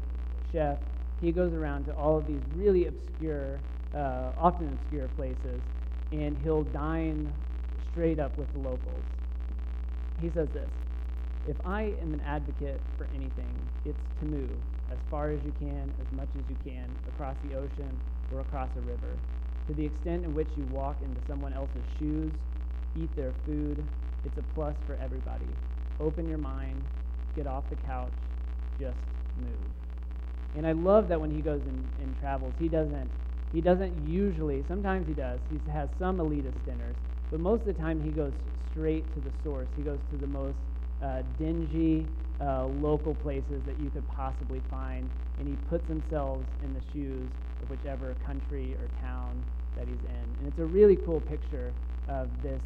chef. 0.52 0.78
He 1.20 1.32
goes 1.32 1.52
around 1.52 1.86
to 1.86 1.94
all 1.94 2.16
of 2.18 2.26
these 2.26 2.40
really 2.56 2.86
obscure, 2.86 3.58
uh, 3.94 4.32
often 4.38 4.78
obscure 4.80 5.08
places, 5.16 5.60
and 6.12 6.36
he'll 6.42 6.64
dine 6.64 7.32
straight 7.92 8.18
up 8.18 8.36
with 8.38 8.50
the 8.52 8.58
locals. 8.60 9.02
He 10.20 10.30
says 10.34 10.48
this 10.54 10.68
If 11.46 11.56
I 11.64 11.94
am 12.00 12.14
an 12.14 12.22
advocate 12.26 12.80
for 12.96 13.06
anything, 13.14 13.54
it's 13.84 13.98
to 14.20 14.26
move 14.26 14.50
as 14.90 14.98
far 15.10 15.30
as 15.30 15.38
you 15.44 15.52
can, 15.58 15.92
as 16.00 16.16
much 16.16 16.28
as 16.36 16.44
you 16.48 16.56
can, 16.64 16.88
across 17.08 17.36
the 17.44 17.56
ocean 17.56 17.90
or 18.32 18.40
across 18.40 18.68
a 18.76 18.80
river. 18.80 19.12
To 19.68 19.74
the 19.74 19.84
extent 19.84 20.24
in 20.24 20.34
which 20.34 20.48
you 20.56 20.64
walk 20.72 20.96
into 21.02 21.20
someone 21.28 21.52
else's 21.52 21.84
shoes, 21.98 22.32
eat 22.96 23.14
their 23.14 23.34
food, 23.44 23.84
it's 24.24 24.38
a 24.38 24.42
plus 24.54 24.74
for 24.86 24.96
everybody. 24.96 25.44
Open 26.00 26.26
your 26.26 26.38
mind, 26.38 26.82
get 27.36 27.46
off 27.46 27.64
the 27.68 27.76
couch, 27.76 28.12
just 28.80 28.96
move. 29.36 29.70
And 30.56 30.66
I 30.66 30.72
love 30.72 31.08
that 31.08 31.20
when 31.20 31.30
he 31.30 31.42
goes 31.42 31.60
and, 31.66 31.86
and 32.00 32.18
travels, 32.18 32.54
he 32.58 32.68
doesn't 32.68 33.10
he 33.52 33.60
doesn't 33.60 34.06
usually 34.06 34.64
sometimes 34.68 35.06
he 35.06 35.14
does. 35.14 35.38
He 35.50 35.60
has 35.70 35.88
some 35.98 36.16
elitist 36.18 36.64
dinners, 36.64 36.96
but 37.30 37.38
most 37.38 37.60
of 37.60 37.66
the 37.66 37.74
time 37.74 38.02
he 38.02 38.10
goes 38.10 38.32
straight 38.70 39.12
to 39.14 39.20
the 39.20 39.32
source. 39.44 39.68
He 39.76 39.82
goes 39.82 39.98
to 40.12 40.16
the 40.16 40.26
most 40.26 40.56
uh, 41.02 41.22
dingy 41.38 42.08
uh, 42.40 42.64
local 42.64 43.14
places 43.14 43.60
that 43.66 43.78
you 43.78 43.90
could 43.90 44.06
possibly 44.08 44.62
find, 44.70 45.10
and 45.38 45.46
he 45.46 45.56
puts 45.68 45.86
himself 45.88 46.40
in 46.62 46.72
the 46.72 46.82
shoes 46.92 47.28
of 47.62 47.68
whichever 47.68 48.16
country 48.24 48.74
or 48.74 48.88
town 49.02 49.42
that 49.76 49.86
he's 49.86 50.04
in. 50.04 50.26
And 50.40 50.48
it's 50.48 50.58
a 50.58 50.64
really 50.64 50.96
cool 50.96 51.20
picture 51.20 51.72
of 52.08 52.28
this, 52.42 52.60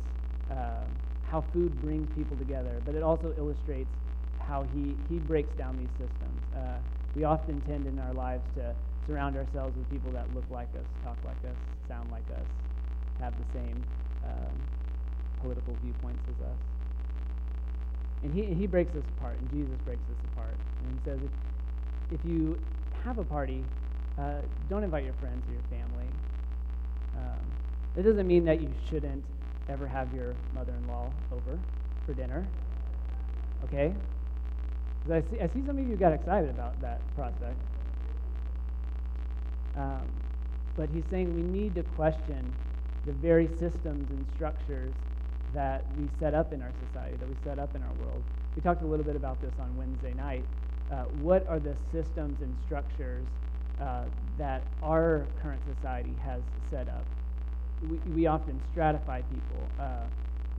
uh, 0.50 0.84
how 1.30 1.44
food 1.52 1.72
brings 1.82 2.08
people 2.16 2.36
together, 2.36 2.80
but 2.84 2.94
it 2.94 3.02
also 3.02 3.34
illustrates 3.38 3.90
how 4.38 4.66
he, 4.74 4.94
he 5.08 5.18
breaks 5.18 5.52
down 5.56 5.76
these 5.78 5.92
systems. 5.98 6.40
Uh, 6.56 6.78
we 7.14 7.24
often 7.24 7.60
tend 7.62 7.86
in 7.86 7.98
our 7.98 8.12
lives 8.12 8.42
to 8.56 8.74
surround 9.06 9.36
ourselves 9.36 9.76
with 9.76 9.88
people 9.90 10.10
that 10.12 10.24
look 10.34 10.44
like 10.50 10.68
us, 10.74 10.86
talk 11.04 11.16
like 11.24 11.36
us, 11.44 11.56
sound 11.88 12.10
like 12.10 12.24
us, 12.30 12.46
have 13.20 13.34
the 13.38 13.58
same 13.58 13.82
um, 14.24 14.54
political 15.40 15.74
viewpoints 15.82 16.22
as 16.28 16.46
us. 16.46 16.60
And 18.22 18.32
he, 18.32 18.54
he 18.54 18.66
breaks 18.66 18.92
this 18.94 19.04
apart, 19.18 19.36
and 19.38 19.50
Jesus 19.50 19.74
breaks 19.84 20.02
this 20.08 20.18
apart. 20.32 20.54
And 20.54 20.94
he 20.94 21.10
says, 21.10 21.18
if, 21.22 22.20
if 22.20 22.24
you 22.24 22.58
have 23.04 23.18
a 23.18 23.24
party, 23.24 23.64
uh, 24.18 24.40
don't 24.70 24.84
invite 24.84 25.04
your 25.04 25.14
friends 25.14 25.42
or 25.48 25.52
your 25.52 25.66
family. 25.70 26.06
Um, 27.22 27.38
it 27.96 28.02
doesn't 28.02 28.26
mean 28.26 28.44
that 28.44 28.60
you 28.60 28.72
shouldn't 28.90 29.24
ever 29.68 29.86
have 29.86 30.12
your 30.12 30.34
mother 30.54 30.72
in 30.72 30.88
law 30.88 31.10
over 31.32 31.58
for 32.04 32.14
dinner. 32.14 32.46
Okay? 33.64 33.94
I 35.10 35.20
see, 35.20 35.40
I 35.40 35.46
see 35.48 35.62
some 35.66 35.78
of 35.78 35.88
you 35.88 35.96
got 35.96 36.12
excited 36.12 36.50
about 36.50 36.80
that 36.80 37.00
prospect. 37.14 37.56
Um, 39.76 40.02
but 40.76 40.88
he's 40.90 41.04
saying 41.10 41.34
we 41.34 41.42
need 41.42 41.74
to 41.74 41.82
question 41.82 42.52
the 43.04 43.12
very 43.12 43.48
systems 43.58 44.10
and 44.10 44.24
structures 44.34 44.92
that 45.54 45.84
we 45.98 46.08
set 46.18 46.34
up 46.34 46.52
in 46.52 46.62
our 46.62 46.72
society, 46.88 47.16
that 47.16 47.28
we 47.28 47.36
set 47.44 47.58
up 47.58 47.74
in 47.74 47.82
our 47.82 47.92
world. 48.04 48.22
We 48.54 48.62
talked 48.62 48.82
a 48.82 48.86
little 48.86 49.04
bit 49.04 49.16
about 49.16 49.40
this 49.40 49.52
on 49.60 49.76
Wednesday 49.76 50.14
night. 50.14 50.44
Uh, 50.90 51.04
what 51.20 51.46
are 51.48 51.58
the 51.58 51.74
systems 51.90 52.40
and 52.42 52.54
structures 52.64 53.26
uh, 53.82 54.02
that 54.38 54.62
our 54.82 55.26
current 55.42 55.60
society 55.76 56.14
has 56.24 56.40
set 56.70 56.88
up? 56.88 57.04
We, 57.90 57.98
we 58.14 58.26
often 58.26 58.60
stratify 58.74 59.22
people. 59.28 59.68
Uh, 59.78 60.04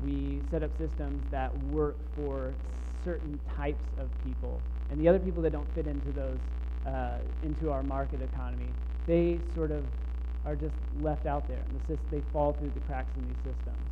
we 0.03 0.41
set 0.51 0.63
up 0.63 0.71
systems 0.77 1.21
that 1.31 1.49
work 1.71 1.95
for 2.15 2.53
certain 3.05 3.39
types 3.55 3.83
of 3.99 4.09
people, 4.25 4.59
and 4.91 4.99
the 4.99 5.07
other 5.07 5.19
people 5.19 5.41
that 5.43 5.51
don't 5.51 5.67
fit 5.73 5.87
into 5.87 6.11
those, 6.11 6.37
uh, 6.87 7.17
into 7.43 7.71
our 7.71 7.83
market 7.83 8.19
economy, 8.21 8.67
they 9.07 9.39
sort 9.55 9.71
of 9.71 9.83
are 10.45 10.55
just 10.55 10.75
left 11.01 11.25
out 11.25 11.47
there, 11.47 11.59
and 11.59 11.97
the, 11.97 11.97
they 12.11 12.21
fall 12.33 12.53
through 12.59 12.71
the 12.75 12.81
cracks 12.81 13.09
in 13.17 13.23
these 13.25 13.53
systems. 13.55 13.85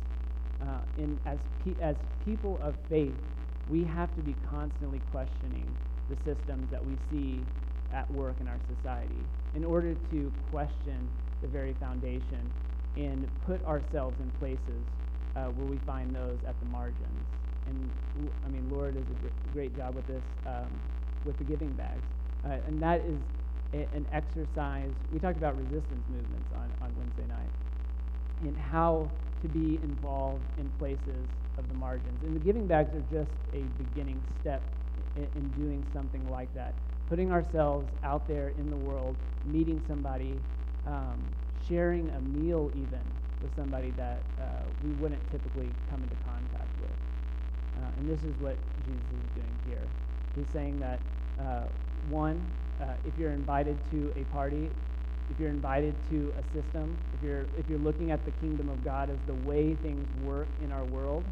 Uh, 0.62 1.02
and 1.02 1.18
as, 1.26 1.38
pe- 1.64 1.82
as 1.82 1.96
people 2.26 2.58
of 2.62 2.74
faith, 2.90 3.14
we 3.70 3.84
have 3.84 4.14
to 4.16 4.20
be 4.22 4.34
constantly 4.50 5.00
questioning 5.10 5.66
the 6.10 6.16
systems 6.24 6.70
that 6.70 6.84
we 6.84 6.92
see 7.10 7.40
at 7.92 8.10
work 8.10 8.34
in 8.40 8.48
our 8.48 8.58
society 8.76 9.24
in 9.54 9.64
order 9.64 9.94
to 10.10 10.32
question 10.50 11.08
the 11.42 11.48
very 11.48 11.74
foundation 11.80 12.50
and 12.96 13.28
put 13.46 13.64
ourselves 13.64 14.18
in 14.20 14.30
places 14.38 14.82
uh, 15.36 15.44
where 15.46 15.66
we 15.66 15.78
find 15.86 16.14
those 16.14 16.38
at 16.46 16.58
the 16.60 16.66
margins. 16.66 17.24
And 17.66 17.90
I 18.44 18.48
mean, 18.48 18.68
Laura 18.70 18.92
does 18.92 19.04
a 19.04 19.54
great 19.54 19.76
job 19.76 19.94
with 19.94 20.06
this 20.06 20.22
um, 20.46 20.68
with 21.24 21.38
the 21.38 21.44
giving 21.44 21.72
bags. 21.72 22.02
Uh, 22.44 22.58
and 22.66 22.82
that 22.82 23.00
is 23.00 23.18
an 23.72 24.04
exercise. 24.12 24.90
We 25.12 25.18
talked 25.18 25.38
about 25.38 25.56
resistance 25.56 26.04
movements 26.10 26.50
on, 26.54 26.68
on 26.82 26.92
Wednesday 26.98 27.24
night 27.28 27.48
and 28.44 28.58
how 28.58 29.10
to 29.40 29.48
be 29.48 29.78
involved 29.82 30.42
in 30.58 30.68
places 30.78 31.24
of 31.56 31.68
the 31.68 31.74
margins. 31.74 32.22
And 32.22 32.34
the 32.34 32.40
giving 32.40 32.66
bags 32.66 32.90
are 32.94 33.04
just 33.10 33.30
a 33.54 33.62
beginning 33.78 34.20
step 34.40 34.62
in 35.16 35.48
doing 35.56 35.84
something 35.94 36.28
like 36.30 36.52
that. 36.54 36.74
Putting 37.08 37.30
ourselves 37.30 37.86
out 38.04 38.26
there 38.26 38.52
in 38.58 38.70
the 38.70 38.76
world, 38.76 39.16
meeting 39.44 39.82
somebody, 39.86 40.38
um, 40.86 41.18
sharing 41.68 42.08
a 42.10 42.20
meal 42.20 42.70
even 42.74 43.00
with 43.42 43.54
somebody 43.56 43.90
that 43.96 44.18
uh, 44.40 44.44
we 44.84 44.90
wouldn't 44.92 45.20
typically 45.30 45.68
come 45.90 46.02
into 46.02 46.16
contact 46.24 46.68
with. 46.80 46.90
Uh, 47.82 47.90
and 47.98 48.08
this 48.08 48.20
is 48.20 48.34
what 48.40 48.56
Jesus 48.86 49.02
is 49.12 49.30
doing 49.34 49.58
here. 49.68 49.82
He's 50.36 50.46
saying 50.52 50.80
that, 50.80 50.98
uh, 51.40 51.64
one, 52.08 52.40
uh, 52.80 52.86
if 53.06 53.12
you're 53.18 53.32
invited 53.32 53.76
to 53.90 54.12
a 54.16 54.24
party, 54.32 54.70
if 55.30 55.40
you're 55.40 55.50
invited 55.50 55.94
to 56.10 56.32
a 56.38 56.42
system, 56.54 56.96
if 57.14 57.22
you're, 57.24 57.44
if 57.58 57.68
you're 57.68 57.78
looking 57.78 58.10
at 58.10 58.24
the 58.24 58.30
kingdom 58.32 58.68
of 58.68 58.84
God 58.84 59.10
as 59.10 59.18
the 59.26 59.34
way 59.48 59.74
things 59.82 60.06
work 60.24 60.46
in 60.62 60.72
our 60.72 60.84
world, 60.84 61.24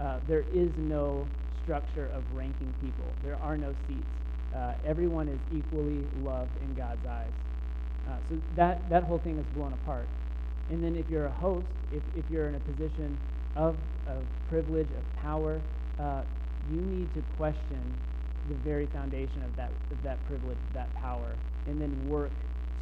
uh, 0.00 0.18
there 0.28 0.44
is 0.52 0.70
no 0.76 1.26
structure 1.62 2.08
of 2.14 2.22
ranking 2.34 2.72
people. 2.80 3.04
There 3.24 3.38
are 3.42 3.56
no 3.56 3.74
seats. 3.86 4.06
Uh, 4.54 4.72
everyone 4.84 5.28
is 5.28 5.38
equally 5.54 6.04
loved 6.22 6.50
in 6.62 6.74
God's 6.74 7.04
eyes. 7.06 7.32
Uh, 8.08 8.16
so 8.28 8.38
that, 8.56 8.88
that 8.88 9.04
whole 9.04 9.18
thing 9.18 9.38
is 9.38 9.46
blown 9.54 9.72
apart. 9.72 10.06
And 10.70 10.82
then 10.82 10.96
if 10.96 11.08
you're 11.10 11.26
a 11.26 11.32
host, 11.32 11.66
if, 11.92 12.02
if 12.16 12.24
you're 12.30 12.48
in 12.48 12.54
a 12.54 12.60
position 12.60 13.18
of, 13.56 13.76
of 14.06 14.22
privilege, 14.48 14.88
of 14.88 15.22
power, 15.22 15.60
uh, 16.00 16.22
you 16.70 16.80
need 16.80 17.12
to 17.14 17.22
question 17.36 17.80
the 18.48 18.54
very 18.56 18.86
foundation 18.86 19.42
of 19.44 19.54
that, 19.56 19.70
of 19.90 20.02
that 20.02 20.18
privilege, 20.26 20.58
that 20.74 20.92
power, 20.94 21.34
and 21.66 21.80
then 21.80 22.08
work 22.08 22.30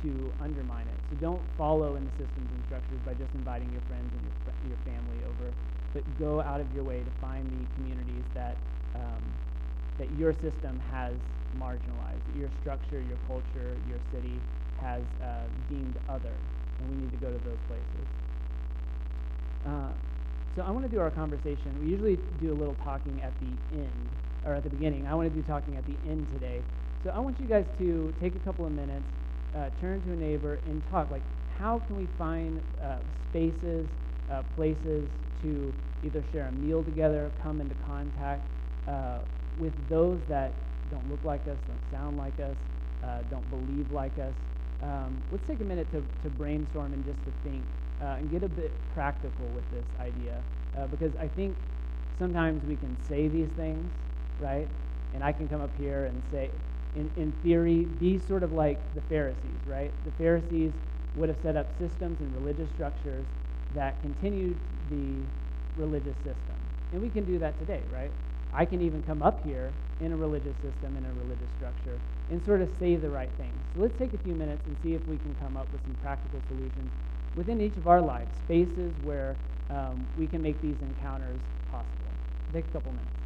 to 0.03 0.33
undermine 0.41 0.87
it. 0.87 0.99
So 1.11 1.17
don't 1.21 1.43
follow 1.57 1.97
in 1.97 2.05
the 2.05 2.11
systems 2.13 2.49
and 2.55 2.63
structures 2.67 3.01
by 3.05 3.15
just 3.15 3.33
inviting 3.35 3.71
your 3.73 3.83
friends 3.89 4.11
and 4.13 4.23
your, 4.23 4.77
your 4.77 4.81
family 4.85 5.19
over, 5.27 5.53
but 5.95 6.03
go 6.19 6.41
out 6.41 6.61
of 6.61 6.73
your 6.75 6.85
way 6.85 6.99
to 6.99 7.13
find 7.21 7.47
the 7.47 7.67
communities 7.75 8.25
that, 8.35 8.57
um, 8.95 9.23
that 9.99 10.11
your 10.19 10.33
system 10.35 10.81
has 10.91 11.15
marginalized, 11.59 12.21
that 12.29 12.37
your 12.39 12.51
structure, 12.61 13.01
your 13.01 13.19
culture, 13.27 13.77
your 13.89 13.99
city 14.13 14.41
has 14.81 15.03
uh, 15.23 15.41
deemed 15.69 15.95
other, 16.09 16.33
and 16.81 16.91
we 16.91 16.97
need 17.03 17.11
to 17.11 17.17
go 17.19 17.33
to 17.33 17.39
those 17.45 17.59
places. 17.69 18.07
Uh, 19.67 19.93
so 20.55 20.63
I 20.63 20.71
want 20.71 20.85
to 20.85 20.91
do 20.91 21.01
our 21.01 21.11
conversation. 21.11 21.75
We 21.83 21.89
usually 21.89 22.19
do 22.41 22.53
a 22.53 22.57
little 22.57 22.77
talking 22.85 23.21
at 23.23 23.33
the 23.41 23.77
end, 23.77 24.09
or 24.45 24.55
at 24.55 24.65
the 24.65 24.71
beginning. 24.71 25.07
I 25.07 25.15
want 25.15 25.33
to 25.33 25.35
do 25.35 25.43
talking 25.47 25.77
at 25.77 25.85
the 25.87 25.97
end 26.09 26.27
today. 26.33 26.63
So 27.05 27.11
I 27.11 27.19
want 27.19 27.39
you 27.41 27.47
guys 27.47 27.65
to 27.79 28.15
take 28.21 28.35
a 28.37 28.39
couple 28.41 28.67
of 28.67 28.73
minutes, 28.73 29.05
uh, 29.57 29.71
turn 29.81 30.03
to 30.03 30.13
a 30.13 30.17
neighbor, 30.17 30.59
and 30.67 30.83
talk. 30.91 31.11
Like, 31.11 31.23
how 31.59 31.79
can 31.87 31.97
we 31.97 32.07
find 32.19 32.61
uh, 32.83 32.97
spaces, 33.31 33.87
uh, 34.31 34.43
places 34.57 35.09
to 35.43 35.73
either 36.05 36.23
share 36.33 36.47
a 36.47 36.53
meal 36.53 36.83
together, 36.85 37.31
come 37.43 37.61
into 37.61 37.75
contact 37.87 38.43
uh, 38.89 39.19
with 39.59 39.73
those 39.89 40.19
that 40.29 40.53
don't 40.91 41.09
look 41.11 41.23
like 41.25 41.41
us, 41.43 41.57
don't 41.67 42.01
sound 42.01 42.17
like 42.17 42.39
us, 42.41 42.57
uh, 43.05 43.21
don't 43.31 43.49
believe 43.51 43.91
like 43.93 44.17
us? 44.19 44.35
Um, 44.83 45.23
let's 45.33 45.47
take 45.47 45.61
a 45.61 45.65
minute 45.65 45.91
to, 45.93 46.05
to 46.23 46.31
brainstorm 46.31 46.93
and 46.93 47.05
just 47.05 47.19
to 47.25 47.33
think 47.43 47.63
uh, 48.03 48.17
and 48.19 48.31
get 48.31 48.43
a 48.43 48.49
bit 48.49 48.71
practical 48.95 49.47
with 49.55 49.69
this 49.71 49.85
idea. 50.01 50.41
Uh, 50.77 50.87
because 50.87 51.13
I 51.17 51.29
think 51.29 51.57
sometimes 52.19 52.65
we 52.65 52.77
can 52.77 52.97
say 53.09 53.29
these 53.29 53.49
things, 53.57 53.91
right? 54.41 54.69
And 55.15 55.25
I 55.25 55.33
can 55.33 55.49
come 55.49 55.61
up 55.61 55.71
here 55.79 56.05
and 56.07 56.23
say, 56.31 56.51
in, 56.95 57.11
in 57.17 57.33
theory, 57.43 57.85
be 57.85 58.19
sort 58.19 58.43
of 58.43 58.53
like 58.53 58.79
the 58.95 59.01
Pharisees, 59.03 59.61
right? 59.67 59.91
The 60.05 60.13
Pharisees 60.13 60.73
would 61.17 61.29
have 61.29 61.39
set 61.43 61.57
up 61.57 61.67
systems 61.79 62.21
and 62.21 62.35
religious 62.37 62.69
structures 62.75 63.25
that 63.75 64.01
continued 64.03 64.57
the 64.91 65.15
religious 65.81 66.17
system. 66.17 66.57
And 66.93 67.03
we 67.03 67.09
can 67.09 67.25
do 67.25 67.39
that 67.39 67.59
today, 67.59 67.81
right? 67.93 68.11
I 68.57 68.65
can 68.65 68.81
even 68.81 69.03
come 69.03 69.23
up 69.23 69.45
here 69.45 69.71
in 70.01 70.13
a 70.13 70.17
religious 70.17 70.57
system, 70.57 70.97
in 70.97 71.05
a 71.05 71.13
religious 71.23 71.49
structure, 71.59 72.01
and 72.31 72.43
sort 72.47 72.63
of 72.63 72.71
say 72.81 72.97
the 72.97 73.11
right 73.11 73.29
things. 73.37 73.55
So 73.75 73.83
let's 73.83 73.97
take 73.99 74.15
a 74.15 74.19
few 74.19 74.35
minutes 74.35 74.63
and 74.67 74.75
see 74.83 74.95
if 74.95 75.07
we 75.07 75.19
can 75.19 75.37
come 75.43 75.59
up 75.59 75.71
with 75.73 75.83
some 75.83 75.95
practical 76.03 76.41
solutions 76.49 76.91
within 77.37 77.61
each 77.61 77.77
of 77.77 77.87
our 77.87 78.01
lives, 78.01 78.31
spaces 78.47 78.93
where 79.05 79.37
um, 79.69 80.07
we 80.19 80.27
can 80.27 80.41
make 80.41 80.61
these 80.63 80.77
encounters 80.81 81.39
possible. 81.71 81.93
Take 82.55 82.65
a 82.65 82.73
couple 82.73 82.93
minutes. 82.93 83.26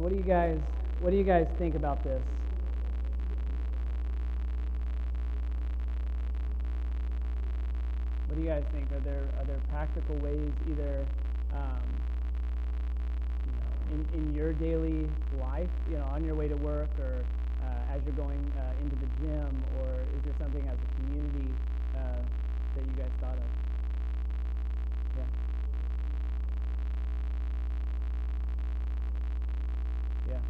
What 0.00 0.10
do 0.10 0.16
you 0.16 0.22
guys 0.22 0.58
what 1.00 1.10
do 1.10 1.16
you 1.16 1.24
guys 1.24 1.46
think 1.58 1.74
about 1.74 2.04
this? 2.04 2.22
What 8.26 8.36
do 8.36 8.42
you 8.42 8.48
guys 8.48 8.64
think? 8.72 8.92
Are 8.92 9.00
there 9.00 9.28
are 9.38 9.44
there 9.44 9.60
practical 9.70 10.16
ways 10.16 10.52
either 10.68 11.04
um, 11.52 11.82
you 13.46 13.52
know 13.52 13.94
in, 13.94 14.06
in 14.14 14.34
your 14.34 14.52
daily 14.52 15.08
life, 15.38 15.70
you 15.90 15.98
know, 15.98 16.04
on 16.06 16.24
your 16.24 16.34
way 16.34 16.48
to 16.48 16.56
work 16.56 16.90
or 16.98 17.24
uh, 17.62 17.94
as 17.94 18.00
you're 18.06 18.14
going 18.14 18.52
uh, 18.58 18.72
into 18.82 18.96
the 18.96 19.06
gym, 19.20 19.64
or 19.78 20.06
is 20.16 20.22
there 20.24 20.34
something 20.40 20.66
as 20.68 20.76
a 20.82 20.88
community 21.00 21.48
uh, 21.96 22.22
that 22.74 22.84
you 22.84 22.92
guys 22.96 23.10
thought 23.20 23.36
of? 23.38 23.50
Yeah. 25.16 25.24
Yeah. 30.28 30.40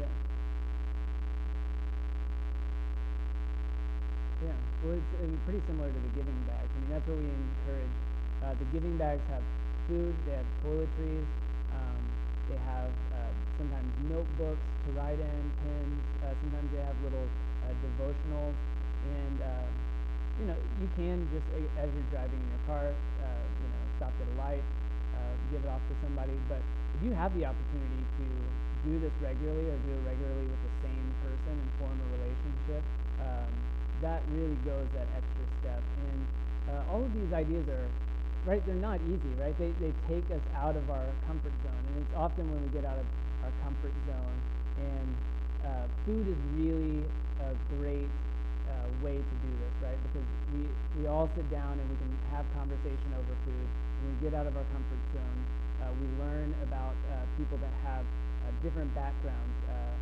Yeah. 0.00 0.06
Yeah. 4.42 4.71
Well, 4.82 4.98
it's, 4.98 5.42
pretty 5.46 5.62
similar 5.70 5.86
to 5.86 6.00
the 6.02 6.10
giving 6.18 6.34
bags. 6.50 6.66
I 6.66 6.76
mean, 6.82 6.90
that's 6.90 7.06
what 7.06 7.14
we 7.14 7.30
encourage. 7.30 7.94
Uh, 8.42 8.54
the 8.58 8.66
giving 8.74 8.98
bags 8.98 9.22
have 9.30 9.42
food. 9.86 10.10
They 10.26 10.34
have 10.34 10.48
toiletries. 10.66 11.26
Um, 11.70 12.02
they 12.50 12.58
have 12.66 12.90
uh, 13.14 13.30
sometimes 13.62 13.86
notebooks 14.10 14.58
to 14.58 14.88
write 14.98 15.22
in, 15.22 15.42
pens. 15.62 16.02
Uh, 16.26 16.34
sometimes 16.34 16.66
they 16.74 16.82
have 16.82 16.98
little 17.06 17.30
uh, 17.62 17.70
devotionals, 17.78 18.58
and 19.22 19.38
uh, 19.38 19.66
you 20.42 20.46
know 20.50 20.58
you 20.82 20.90
can 20.98 21.30
just 21.30 21.46
as 21.78 21.86
you're 21.86 22.10
driving 22.10 22.42
in 22.42 22.48
your 22.50 22.64
car, 22.66 22.90
uh, 22.90 23.42
you 23.62 23.68
know, 23.70 23.82
stop 24.02 24.10
at 24.18 24.26
a 24.26 24.34
light, 24.34 24.66
uh, 25.14 25.32
give 25.54 25.62
it 25.62 25.70
off 25.70 25.82
to 25.86 25.94
somebody. 26.02 26.34
But 26.50 26.58
if 26.98 27.06
you 27.06 27.14
have 27.14 27.30
the 27.38 27.46
opportunity 27.46 28.02
to 28.18 28.26
do 28.82 28.98
this 28.98 29.14
regularly 29.22 29.70
or 29.70 29.78
do 29.86 29.94
it 29.94 30.02
regularly 30.10 30.50
with 30.50 30.62
the 30.66 30.74
same 30.82 31.06
person 31.22 31.54
and 31.54 31.70
form 31.78 31.94
a 31.94 32.06
relationship, 32.18 32.82
um, 33.22 33.50
that 34.02 34.22
really 34.34 34.58
goes 34.66 34.86
that 34.92 35.06
extra 35.16 35.44
step. 35.62 35.82
And 36.10 36.20
uh, 36.68 36.92
all 36.92 37.02
of 37.02 37.12
these 37.14 37.32
ideas 37.32 37.66
are 37.70 37.88
right, 38.46 38.62
they're 38.66 38.74
not 38.82 38.98
easy, 39.06 39.30
right? 39.38 39.54
They, 39.58 39.70
they 39.78 39.94
take 40.10 40.26
us 40.34 40.42
out 40.58 40.74
of 40.74 40.90
our 40.90 41.06
comfort 41.26 41.54
zone. 41.62 41.82
And 41.94 42.02
it's 42.02 42.14
often 42.18 42.50
when 42.50 42.58
we 42.62 42.70
get 42.74 42.84
out 42.84 42.98
of 42.98 43.06
our 43.46 43.54
comfort 43.62 43.94
zone. 44.06 44.38
And 44.82 45.08
uh, 45.62 45.86
food 46.02 46.26
is 46.26 46.38
really 46.58 47.06
a 47.38 47.54
great 47.78 48.10
uh, 48.66 48.88
way 48.98 49.14
to 49.14 49.34
do 49.46 49.50
this, 49.62 49.74
right? 49.86 50.00
Because 50.10 50.26
we, 50.50 50.66
we 50.98 51.06
all 51.06 51.30
sit 51.38 51.46
down 51.54 51.78
and 51.78 51.86
we 51.86 51.96
can 52.02 52.10
have 52.34 52.42
conversation 52.58 53.14
over 53.14 53.34
food. 53.46 53.66
When 54.02 54.06
we 54.10 54.16
get 54.26 54.34
out 54.34 54.50
of 54.50 54.54
our 54.58 54.66
comfort 54.74 55.02
zone, 55.14 55.40
uh, 55.78 55.94
we 56.02 56.06
learn 56.18 56.50
about 56.66 56.98
uh, 57.14 57.22
people 57.38 57.58
that 57.62 57.74
have 57.86 58.02
uh, 58.02 58.50
different 58.66 58.90
backgrounds, 58.98 59.56
uh, 59.70 59.94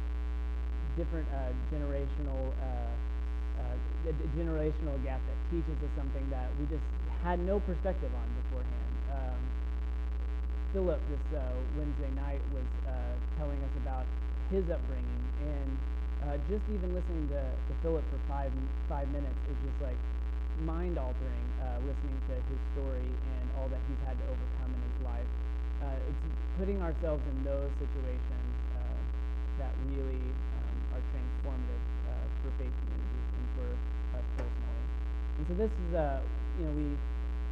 different 0.96 1.28
uh, 1.28 1.52
generational 1.68 2.56
uh, 2.56 2.88
uh, 3.60 4.12
generational 4.36 4.96
gap 5.04 5.20
that 5.28 5.38
teaches 5.52 5.76
us 5.84 5.92
something 5.96 6.24
that 6.30 6.48
we 6.58 6.64
just 6.66 6.84
had 7.22 7.38
no 7.44 7.60
perspective 7.60 8.10
on 8.16 8.28
beforehand. 8.44 8.94
Um, 9.12 9.40
Philip 10.72 11.00
this 11.10 11.24
uh, 11.36 11.42
Wednesday 11.76 12.10
night 12.14 12.40
was 12.54 12.64
uh, 12.86 12.94
telling 13.36 13.58
us 13.60 13.74
about 13.82 14.06
his 14.48 14.64
upbringing, 14.70 15.24
and 15.42 15.70
uh, 16.24 16.36
just 16.48 16.62
even 16.72 16.94
listening 16.94 17.28
to, 17.28 17.42
to 17.42 17.72
Philip 17.82 18.04
for 18.08 18.20
five 18.30 18.52
five 18.88 19.08
minutes 19.10 19.36
is 19.50 19.58
just 19.66 19.78
like 19.82 19.98
mind 20.64 20.96
altering. 20.96 21.46
Uh, 21.60 21.76
listening 21.84 22.16
to 22.24 22.34
his 22.48 22.60
story 22.72 23.04
and 23.04 23.44
all 23.60 23.68
that 23.68 23.80
he's 23.84 24.00
had 24.08 24.16
to 24.16 24.24
overcome 24.32 24.72
in 24.72 24.80
his 24.80 24.98
life, 25.04 25.30
uh, 25.84 26.08
it's 26.08 26.24
putting 26.56 26.80
ourselves 26.80 27.20
in 27.36 27.44
those 27.44 27.68
situations 27.76 28.52
uh, 28.80 29.00
that 29.60 29.72
really 29.92 30.24
um, 30.24 30.76
are 30.96 31.04
transformative 31.12 31.84
for 32.40 32.48
faith 32.56 32.72
communities 32.72 33.39
And 35.40 35.48
so 35.48 35.56
this 35.56 35.72
is, 35.72 35.96
uh, 35.96 36.20
you 36.60 36.68
know, 36.68 36.74
we 36.76 36.92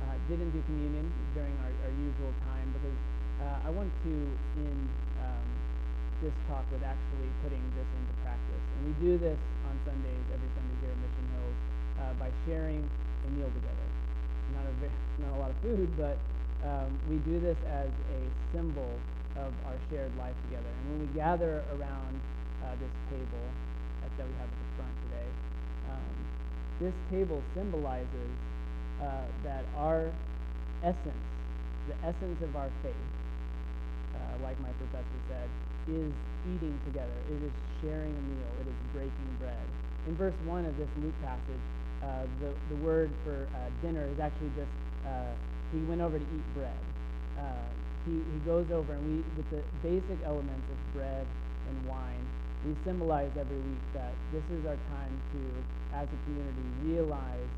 uh, 0.05 0.13
didn't 0.29 0.53
do 0.53 0.61
communion 0.69 1.09
during 1.33 1.57
our, 1.65 1.73
our 1.89 1.95
usual 1.97 2.37
time 2.45 2.69
because 2.77 3.01
uh, 3.41 3.65
I 3.65 3.73
want 3.73 3.89
to, 4.05 4.13
in 4.61 4.77
um, 5.25 5.49
this 6.21 6.37
talk 6.53 6.69
with 6.69 6.85
actually 6.85 7.33
putting 7.41 7.65
this 7.73 7.89
into 7.97 8.13
practice. 8.21 8.61
And 8.77 8.93
we 8.93 8.93
do 9.01 9.17
this 9.17 9.41
on 9.73 9.75
Sundays, 9.89 10.21
every 10.29 10.53
Sunday 10.53 10.77
here 10.85 10.93
at 10.93 11.01
Mission 11.01 11.27
Hills, 11.33 11.59
uh, 11.97 12.13
by 12.21 12.29
sharing 12.45 12.85
a 13.25 13.29
meal 13.33 13.49
together. 13.57 13.89
Not 14.53 14.69
a 14.69 14.75
ve- 14.85 15.01
not 15.25 15.33
a 15.33 15.39
lot 15.41 15.49
of 15.49 15.57
food, 15.65 15.89
but 15.97 16.21
um, 16.69 16.93
we 17.09 17.25
do 17.25 17.41
this 17.41 17.57
as 17.73 17.89
a 17.89 18.21
symbol 18.53 19.01
of 19.41 19.49
our 19.65 19.81
shared 19.89 20.13
life 20.21 20.37
together. 20.53 20.69
And 20.69 20.85
when 20.93 21.09
we 21.09 21.11
gather 21.17 21.65
around 21.73 22.21
uh, 22.69 22.77
this 22.77 22.93
table 23.09 23.49
that 24.05 24.29
we 24.29 24.35
have 24.37 24.51
at 24.53 24.61
the 24.61 24.71
front 24.77 24.93
today, 25.09 25.31
um, 25.89 26.17
this 26.81 26.95
table 27.11 27.43
symbolizes 27.55 28.31
uh, 29.03 29.27
that 29.45 29.65
our 29.77 30.11
essence, 30.83 31.25
the 31.89 31.95
essence 32.07 32.39
of 32.43 32.55
our 32.57 32.71
faith, 32.83 33.09
uh, 34.15 34.43
like 34.43 34.59
my 34.61 34.71
professor 34.79 35.21
said, 35.29 35.49
is 35.89 36.13
eating 36.55 36.79
together. 36.87 37.19
It 37.31 37.43
is 37.43 37.53
sharing 37.81 38.15
a 38.15 38.23
meal. 38.29 38.53
It 38.61 38.69
is 38.69 38.79
breaking 38.93 39.31
bread. 39.41 39.67
In 40.07 40.17
verse 40.17 40.35
1 40.47 40.65
of 40.67 40.77
this 40.77 40.89
Luke 41.03 41.15
passage, 41.23 41.65
uh, 42.03 42.25
the, 42.41 42.55
the 42.71 42.79
word 42.83 43.11
for 43.25 43.49
uh, 43.55 43.59
dinner 43.83 44.07
is 44.07 44.21
actually 44.21 44.51
just 44.55 44.71
uh, 45.07 45.33
he 45.73 45.79
went 45.85 46.01
over 46.01 46.19
to 46.19 46.25
eat 46.25 46.47
bread. 46.55 46.81
Uh, 47.39 47.69
he, 48.07 48.13
he 48.13 48.39
goes 48.45 48.67
over, 48.73 48.93
and 48.93 49.05
we, 49.05 49.17
with 49.37 49.49
the 49.51 49.63
basic 49.83 50.19
elements 50.25 50.65
of 50.71 50.79
bread 50.95 51.27
and 51.69 51.77
wine, 51.87 52.25
we 52.69 52.77
symbolize 52.85 53.33
every 53.41 53.57
week 53.65 53.85
that 53.97 54.13
this 54.29 54.45
is 54.53 54.61
our 54.69 54.77
time 54.93 55.15
to, 55.33 55.41
as 55.97 56.05
a 56.05 56.19
community, 56.29 56.69
realize 56.85 57.49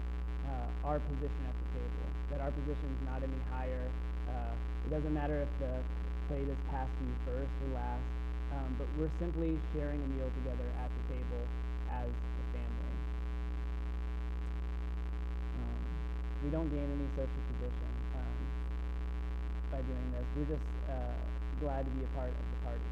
uh, 0.47 0.87
our 0.87 1.03
position 1.03 1.43
at 1.51 1.57
the 1.59 1.69
table. 1.75 2.07
That 2.31 2.39
our 2.39 2.55
position 2.55 2.87
is 2.95 3.03
not 3.11 3.19
any 3.19 3.43
higher. 3.51 3.91
Uh, 4.31 4.55
it 4.87 4.91
doesn't 4.95 5.11
matter 5.11 5.43
if 5.43 5.51
the 5.59 5.75
plate 6.31 6.47
is 6.47 6.61
passed 6.71 6.95
to 6.95 7.03
you 7.03 7.17
first 7.27 7.51
or 7.67 7.75
last, 7.75 8.07
um, 8.55 8.71
but 8.79 8.87
we're 8.95 9.11
simply 9.19 9.59
sharing 9.75 9.99
a 9.99 10.09
meal 10.15 10.31
together 10.47 10.69
at 10.79 10.87
the 10.95 11.03
table 11.19 11.43
as 11.91 12.07
a 12.07 12.45
family. 12.55 12.95
Um, 15.59 15.83
we 16.47 16.49
don't 16.55 16.71
gain 16.71 16.87
any 16.87 17.11
social 17.19 17.43
position 17.51 17.91
um, 18.15 18.39
by 19.75 19.83
doing 19.83 20.09
this. 20.15 20.27
We're 20.39 20.55
just 20.55 20.71
uh, 20.87 21.19
glad 21.59 21.83
to 21.83 21.91
be 21.99 22.07
a 22.07 22.11
part 22.15 22.31
of 22.31 22.47
the 22.47 22.59
party, 22.63 22.91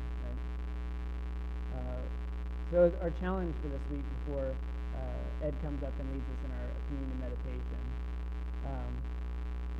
so 2.71 2.93
our 3.01 3.09
challenge 3.17 3.57
for 3.65 3.69
this 3.73 3.81
week 3.89 4.05
before 4.21 4.53
uh, 4.53 5.47
Ed 5.47 5.57
comes 5.65 5.81
up 5.81 5.93
and 5.97 6.07
leads 6.13 6.29
us 6.29 6.41
in 6.45 6.51
our 6.53 6.69
communion 6.85 7.19
meditation. 7.25 7.83
Um, 8.69 8.93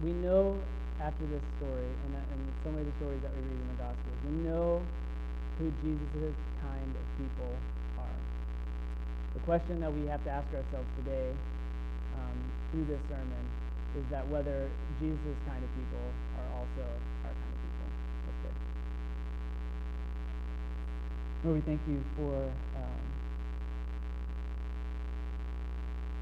we 0.01 0.13
know 0.25 0.57
after 0.97 1.27
this 1.29 1.45
story 1.61 1.91
and, 2.09 2.17
uh, 2.17 2.33
and 2.33 2.41
so 2.65 2.73
many 2.73 2.83
of 2.83 2.91
the 2.91 2.97
stories 2.97 3.21
that 3.23 3.33
we 3.37 3.45
read 3.45 3.61
in 3.61 3.69
the 3.77 3.81
Gospels, 3.85 4.19
we 4.25 4.35
know 4.41 4.81
who 5.61 5.69
Jesus' 5.85 6.39
kind 6.65 6.93
of 6.97 7.05
people 7.21 7.53
are. 8.01 8.19
The 9.37 9.43
question 9.45 9.85
that 9.85 9.93
we 9.93 10.07
have 10.09 10.25
to 10.25 10.31
ask 10.31 10.49
ourselves 10.57 10.89
today 11.05 11.37
um, 12.17 12.39
through 12.73 12.89
this 12.89 13.03
sermon 13.13 13.45
is 14.01 14.05
that 14.11 14.25
whether 14.33 14.71
Jesus' 14.97 15.39
kind 15.45 15.61
of 15.61 15.71
people 15.77 16.09
are 16.41 16.49
also 16.57 16.89
our 17.29 17.35
kind 17.37 17.53
of 17.53 17.59
people. 17.61 17.68
Lord, 21.45 21.55
we 21.55 21.63
thank 21.63 21.81
you 21.87 22.03
for 22.19 22.35
um, 22.75 23.05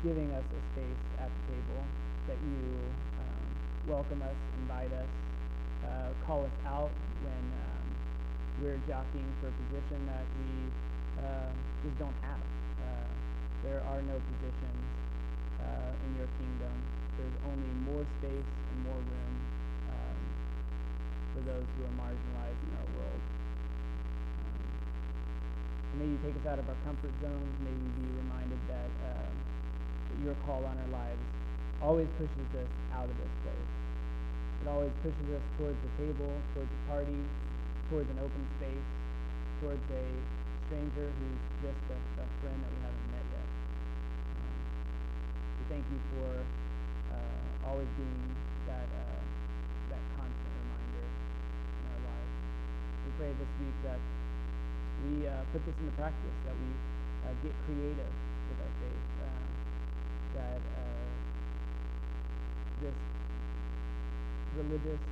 giving 0.04 0.28
us 0.36 0.44
a 0.44 0.60
space 0.76 1.02
at 1.16 1.32
the 1.32 1.56
table, 1.56 1.80
that 2.28 2.36
you 2.36 2.76
um, 3.24 3.48
welcome 3.88 4.20
us, 4.20 4.36
invite 4.60 4.92
us, 4.92 5.08
uh, 5.88 6.12
call 6.26 6.44
us 6.44 6.52
out 6.68 6.92
when 7.24 7.44
um, 7.64 7.86
we're 8.60 8.76
jockeying 8.84 9.32
for 9.40 9.48
a 9.48 9.56
position 9.64 10.04
that 10.04 10.26
we 10.36 10.52
uh, 11.24 11.48
just 11.80 11.96
don't 11.96 12.16
have. 12.20 12.44
Uh, 12.84 13.08
there 13.64 13.80
are 13.88 14.04
no 14.04 14.20
positions 14.20 14.84
uh, 15.64 15.96
in 16.04 16.10
your 16.20 16.28
kingdom. 16.36 16.76
There's 17.16 17.38
only 17.48 17.72
more 17.88 18.04
space 18.20 18.52
and 18.52 18.78
more 18.84 19.00
room 19.00 19.34
um, 19.96 20.18
for 21.32 21.40
those 21.48 21.64
who 21.72 21.88
are 21.88 21.96
marginalized 22.04 22.60
in 22.68 22.72
our 22.76 22.88
world. 23.00 23.22
May 25.96 26.12
you 26.12 26.20
take 26.20 26.36
us 26.36 26.44
out 26.44 26.60
of 26.60 26.68
our 26.68 26.76
comfort 26.84 27.08
zones. 27.24 27.52
May 27.64 27.72
we 27.72 27.88
be 27.96 28.06
reminded 28.20 28.60
that, 28.68 28.92
um, 29.16 29.32
that 30.12 30.18
your 30.20 30.36
call 30.44 30.60
on 30.60 30.76
our 30.76 30.92
lives 30.92 31.24
always 31.80 32.04
pushes 32.20 32.48
us 32.52 32.68
out 32.92 33.08
of 33.08 33.16
this 33.16 33.32
place. 33.40 33.70
It 34.60 34.68
always 34.68 34.92
pushes 35.00 35.24
us 35.32 35.44
towards 35.56 35.80
the 35.80 35.92
table, 35.96 36.28
towards 36.52 36.68
a 36.68 36.80
party, 36.92 37.16
towards 37.88 38.12
an 38.12 38.20
open 38.20 38.44
space, 38.60 38.88
towards 39.64 39.80
a 39.88 40.04
stranger 40.68 41.08
who's 41.08 41.42
just 41.64 41.80
a, 41.88 41.98
a 42.20 42.26
friend 42.44 42.58
that 42.60 42.70
we 42.76 42.80
haven't 42.84 43.08
met 43.16 43.26
yet. 43.32 43.48
Um, 44.36 44.56
we 45.56 45.62
thank 45.72 45.84
you 45.88 46.00
for 46.12 46.28
uh, 47.16 47.68
always 47.72 47.88
being 47.96 48.36
that 48.68 48.84
uh, 48.84 49.20
that 49.96 50.02
constant 50.20 50.52
reminder 50.60 51.08
in 51.08 51.84
our 51.88 52.00
lives. 52.04 52.32
We 53.00 53.10
pray 53.16 53.32
this 53.32 53.52
week 53.64 53.76
that 53.88 54.00
we 55.04 55.28
uh, 55.28 55.44
put 55.52 55.60
this 55.66 55.76
into 55.76 55.92
practice, 55.98 56.36
that 56.48 56.56
we 56.56 56.70
uh, 57.26 57.34
get 57.44 57.52
creative 57.68 58.12
with 58.48 58.58
our 58.62 58.72
faith, 58.80 59.04
uh, 59.20 59.46
that 60.40 60.62
this 62.80 62.98
religious 64.56 65.02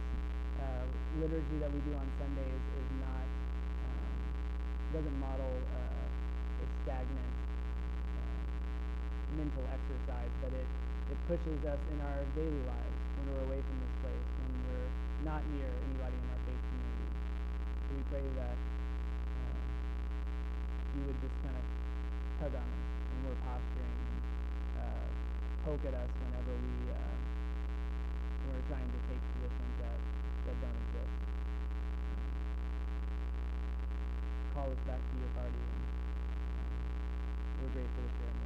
uh, 0.61 0.85
liturgy 1.20 1.57
that 1.61 1.73
we 1.73 1.81
do 1.85 1.92
on 1.97 2.09
Sundays 2.16 2.64
is 2.81 2.88
not 3.01 3.25
um, 3.25 4.12
doesn't 4.92 5.18
model 5.20 5.53
uh, 5.53 6.62
a 6.64 6.66
stagnant 6.85 7.35
uh, 8.20 8.40
mental 9.37 9.64
exercise, 9.68 10.33
but 10.40 10.53
it 10.53 10.68
it 11.12 11.18
pushes 11.29 11.61
us 11.68 11.81
in 11.92 12.01
our 12.01 12.25
daily 12.33 12.64
lives 12.64 12.99
when 13.20 13.25
we're 13.29 13.44
away 13.44 13.61
from 13.61 13.77
this 13.77 13.94
place, 14.01 14.29
when 14.40 14.53
we're 14.64 14.90
not 15.29 15.44
near 15.53 15.68
anybody 15.68 16.16
in 16.16 16.27
our 16.33 16.40
faith 16.49 16.62
community. 16.64 17.09
So 17.85 17.90
we 17.92 18.03
pray 18.09 18.25
that 18.40 18.57
you 20.94 21.02
would 21.11 21.18
just 21.18 21.35
kind 21.42 21.59
of 21.59 21.66
tug 22.38 22.54
on 22.54 22.62
us 22.62 22.87
when 23.11 23.18
we're 23.26 23.40
posturing 23.42 23.98
and 23.98 24.22
uh, 24.78 25.07
poke 25.66 25.83
at 25.90 25.94
us 25.94 26.11
whenever 26.22 26.54
we 26.54 26.74
uh, 26.94 27.14
we're 28.46 28.66
trying 28.70 28.87
to 28.87 29.00
take 29.11 29.18
positions 29.35 29.74
that, 29.83 29.98
that 30.46 30.57
don't 30.62 30.78
exist. 30.87 31.14
Call 34.54 34.70
us 34.70 34.83
back 34.87 35.02
to 35.02 35.14
your 35.18 35.33
party, 35.35 35.59
and 35.59 35.83
um, 35.83 36.70
we're 37.59 37.72
grateful 37.74 38.07
to 38.07 38.12
share 38.14 38.43